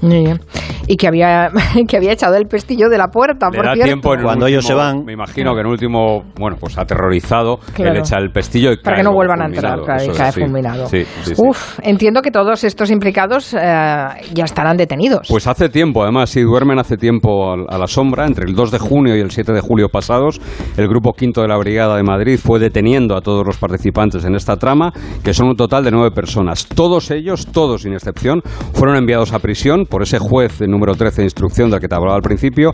Muy 0.03 0.21
bien. 0.25 0.41
Y 0.87 0.97
que 0.97 1.07
había, 1.09 1.51
que 1.89 1.97
había 1.97 2.13
echado 2.13 2.37
el 2.37 2.47
pestillo 2.47 2.89
de 2.89 2.99
la 2.99 3.09
puerta, 3.09 3.49
Le 3.51 3.57
por 3.57 3.67
da 3.67 3.73
cierto. 3.75 3.87
tiempo 3.89 4.15
en 4.15 4.23
Cuando 4.23 4.47
ellos 4.47 4.65
último- 4.65 4.81
se 4.81 4.87
van. 4.87 5.05
Me 5.05 5.13
imagino 5.13 5.55
que 5.55 5.61
en 5.61 5.67
último, 5.67 6.25
bueno, 6.39 6.57
pues 6.59 6.77
aterrorizado, 6.79 7.59
Claro. 7.75 7.93
él 7.93 7.99
echa 7.99 8.17
el 8.19 8.31
pestillo 8.31 8.73
y 8.73 8.77
Para 8.77 8.97
cae 8.97 9.03
que 9.03 9.09
no 9.09 9.13
vuelvan 9.15 9.43
a 9.43 9.47
entrar, 9.47 9.79
fulminado. 9.79 10.15
cae 10.17 10.33
fulminado. 10.33 10.87
Sí, 10.89 11.05
sí, 11.25 11.35
sí. 11.35 11.43
Uf, 11.43 11.79
entiendo 11.83 12.23
que 12.23 12.31
todos 12.31 12.65
estos 12.65 12.91
implicados 12.91 13.55
eh, 13.55 13.59
ya 14.33 14.45
estarán 14.45 14.77
detenidos. 14.77 15.27
Pues 15.29 15.47
hace 15.47 15.69
tiempo, 15.69 16.03
además, 16.03 16.31
si 16.31 16.43
duermen 16.43 16.79
hace 16.79 16.97
tiempo 16.97 17.53
a 17.69 17.79
la 17.79 17.87
sombra, 17.87 18.27
entre 18.27 18.45
el 18.47 18.55
2 18.55 18.71
de 18.71 18.79
junio 18.79 19.17
y 19.17 19.21
el 19.21 19.31
7 19.31 19.53
de 19.53 19.61
julio 19.61 19.89
pasados, 19.89 20.41
el 20.77 20.89
Grupo 20.89 21.13
Quinto 21.13 21.43
de 21.43 21.49
la 21.49 21.57
Brigada 21.57 21.97
de 21.97 22.03
Madrid 22.03 22.39
fue 22.43 22.59
deteniendo 22.59 23.17
a 23.17 23.21
todos 23.21 23.45
los 23.47 23.57
participantes 23.59 24.25
en 24.25 24.35
esta 24.35 24.57
trama, 24.57 24.93
que 25.23 25.33
son 25.35 25.49
un 25.49 25.57
total 25.57 25.85
de 25.85 25.91
nueve 25.91 26.11
personas. 26.13 26.67
Todos 26.67 27.11
ellos, 27.11 27.18
todos 27.53 27.83
sin 27.83 27.93
excepción, 27.93 28.43
fueron 28.73 28.97
enviados 28.97 29.33
a 29.33 29.39
prisión 29.39 29.85
por 29.85 30.03
ese 30.03 30.19
juez 30.19 30.59
de 30.59 30.69
número 30.69 30.95
13 30.95 31.23
de 31.23 31.27
instrucción 31.27 31.71
del 31.71 31.81
que 31.81 31.89
te 31.89 31.95
hablaba 31.95 32.17
al 32.17 32.23
principio, 32.23 32.73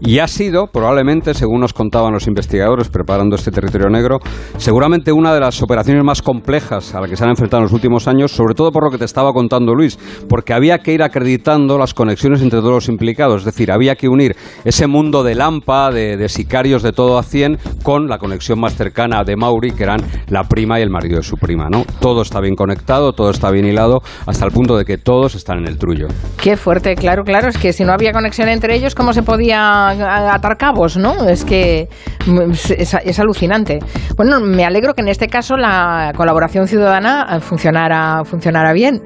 y 0.00 0.18
ha 0.18 0.28
sido, 0.28 0.66
probablemente, 0.66 1.34
según 1.34 1.60
nos 1.60 1.72
contaban 1.72 2.12
los 2.12 2.26
investigadores 2.26 2.88
preparando 2.88 3.36
este 3.36 3.50
territorio 3.50 3.88
negro, 3.88 4.18
seguramente 4.56 5.12
una 5.12 5.34
de 5.34 5.40
las 5.40 5.62
operaciones 5.62 6.04
más 6.04 6.22
complejas 6.22 6.94
a 6.94 7.00
la 7.00 7.08
que 7.08 7.16
se 7.16 7.24
han 7.24 7.30
enfrentado 7.30 7.60
en 7.60 7.64
los 7.64 7.72
últimos 7.72 8.08
años, 8.08 8.32
sobre 8.32 8.54
todo 8.54 8.70
por 8.70 8.84
lo 8.84 8.90
que 8.90 8.98
te 8.98 9.04
estaba 9.04 9.32
contando 9.32 9.74
Luis, 9.74 9.98
porque 10.28 10.52
había 10.52 10.78
que 10.78 10.92
ir 10.92 11.02
acreditando 11.02 11.78
las 11.78 11.94
conexiones 11.94 12.42
entre 12.42 12.60
todos 12.60 12.72
los 12.72 12.88
implicados, 12.88 13.40
es 13.40 13.44
decir, 13.44 13.70
había 13.72 13.96
que 13.96 14.08
unir 14.08 14.36
ese 14.64 14.86
mundo 14.86 15.22
de 15.22 15.34
Lampa, 15.34 15.90
de, 15.90 16.16
de 16.16 16.28
sicarios 16.28 16.82
de 16.82 16.92
todo 16.92 17.18
a 17.18 17.22
100, 17.22 17.58
con 17.82 18.08
la 18.08 18.18
conexión 18.18 18.60
más 18.60 18.74
cercana 18.74 19.22
de 19.24 19.36
Mauri, 19.36 19.72
que 19.72 19.84
eran 19.84 20.00
la 20.28 20.44
prima 20.44 20.78
y 20.78 20.82
el 20.82 20.90
marido 20.90 21.16
de 21.18 21.22
su 21.22 21.36
prima, 21.36 21.68
¿no? 21.70 21.84
Todo 22.00 22.22
está 22.22 22.40
bien 22.40 22.54
conectado, 22.54 23.12
todo 23.12 23.30
está 23.30 23.50
bien 23.50 23.66
hilado, 23.66 23.85
hasta 24.26 24.44
el 24.44 24.52
punto 24.52 24.76
de 24.76 24.84
que 24.84 24.98
todos 24.98 25.34
están 25.34 25.58
en 25.58 25.66
el 25.68 25.78
trullo. 25.78 26.08
Qué 26.42 26.56
fuerte, 26.56 26.94
claro, 26.94 27.24
claro, 27.24 27.48
es 27.48 27.58
que 27.58 27.72
si 27.72 27.84
no 27.84 27.92
había 27.92 28.12
conexión 28.12 28.48
entre 28.48 28.74
ellos, 28.74 28.94
¿cómo 28.94 29.12
se 29.12 29.22
podía 29.22 29.88
atar 30.34 30.56
cabos, 30.56 30.96
no? 30.96 31.28
Es 31.28 31.44
que 31.44 31.88
mm, 32.26 32.50
es, 32.52 32.94
es 33.04 33.18
alucinante. 33.18 33.78
Bueno, 34.16 34.40
me 34.40 34.64
alegro 34.64 34.94
que 34.94 35.02
en 35.02 35.08
este 35.08 35.28
caso 35.28 35.56
la 35.56 36.12
colaboración 36.16 36.66
ciudadana 36.68 37.26
eh, 37.36 37.40
funcionara, 37.40 38.24
funcionara 38.24 38.72
bien. 38.72 39.02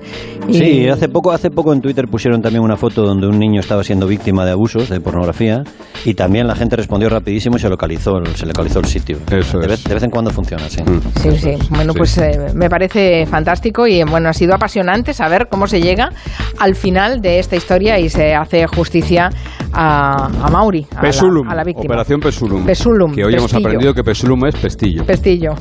Y- 0.48 0.54
Sí, 0.60 0.88
hace 0.88 1.08
poco, 1.08 1.32
hace 1.32 1.50
poco 1.50 1.72
en 1.72 1.80
Twitter 1.80 2.06
pusieron 2.10 2.42
también 2.42 2.62
una 2.62 2.76
foto 2.76 3.02
donde 3.02 3.26
un 3.26 3.38
niño 3.38 3.60
estaba 3.60 3.82
siendo 3.84 4.06
víctima 4.06 4.44
de 4.44 4.52
abusos, 4.52 4.88
de 4.88 5.00
pornografía, 5.00 5.62
y 6.04 6.14
también 6.14 6.46
la 6.46 6.54
gente 6.54 6.76
respondió 6.76 7.08
rapidísimo 7.08 7.56
y 7.56 7.60
se 7.60 7.68
localizó, 7.68 8.18
el- 8.18 8.34
se 8.36 8.46
localizó 8.46 8.80
el 8.80 8.86
sitio. 8.86 9.18
Eso 9.30 9.58
de, 9.58 9.64
es. 9.66 9.70
vez, 9.70 9.84
de 9.84 9.94
vez 9.94 10.02
en 10.02 10.10
cuando 10.10 10.30
funciona, 10.30 10.68
sí. 10.68 10.82
Sí, 11.22 11.30
sí. 11.38 11.54
Bueno, 11.70 11.92
Sí. 11.92 11.98
pues 11.98 12.18
eh, 12.18 12.38
me 12.54 12.68
parece 12.68 13.26
fantástico 13.26 13.86
y 13.86 14.02
bueno, 14.04 14.28
ha 14.28 14.32
sido 14.32 14.54
apasionante 14.54 14.69
saber 15.12 15.48
cómo 15.50 15.66
se 15.66 15.80
llega 15.80 16.10
al 16.58 16.74
final 16.74 17.20
de 17.20 17.38
esta 17.38 17.56
historia 17.56 17.98
y 17.98 18.08
se 18.08 18.34
hace 18.34 18.66
justicia 18.66 19.30
a, 19.72 20.26
a 20.26 20.50
Mauri, 20.50 20.86
a 20.92 20.94
la, 20.96 21.00
Pesulum, 21.00 21.48
a 21.48 21.54
la 21.54 21.64
víctima. 21.64 21.86
Operación 21.94 22.20
Pesulum. 22.20 22.64
Pesulum, 22.66 23.14
Que 23.14 23.24
hoy 23.24 23.32
hemos 23.34 23.44
pestillo. 23.50 23.68
aprendido 23.68 23.94
que 23.94 24.02
Pesulum 24.04 24.46
es 24.46 24.56
pestillo. 24.56 25.04
Pestillo. 25.04 25.52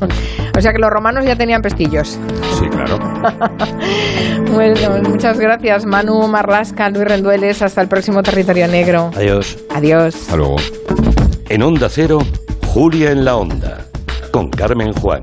O 0.58 0.62
sea 0.62 0.72
que 0.72 0.80
los 0.80 0.90
romanos 0.90 1.26
ya 1.26 1.36
tenían 1.36 1.62
pestillos. 1.62 2.20
Sí, 2.60 2.66
claro. 2.70 3.00
Bueno, 4.52 5.02
muchas 5.08 5.40
gracias 5.40 5.86
Manu 5.86 6.28
Marlasca, 6.28 6.90
Luis 6.90 7.06
Rendueles. 7.06 7.62
Hasta 7.62 7.82
el 7.82 7.88
próximo 7.88 8.24
Territorio 8.24 8.68
Negro. 8.68 9.12
Adiós. 9.16 9.58
Adiós. 9.74 10.16
Hasta 10.16 10.38
luego. 10.38 10.56
En 11.50 11.62
Onda 11.62 11.88
Cero, 11.90 12.20
Julia 12.66 13.12
en 13.12 13.26
la 13.26 13.36
Onda, 13.38 13.86
con 14.32 14.50
Carmen 14.50 14.92
Juan. 14.94 15.22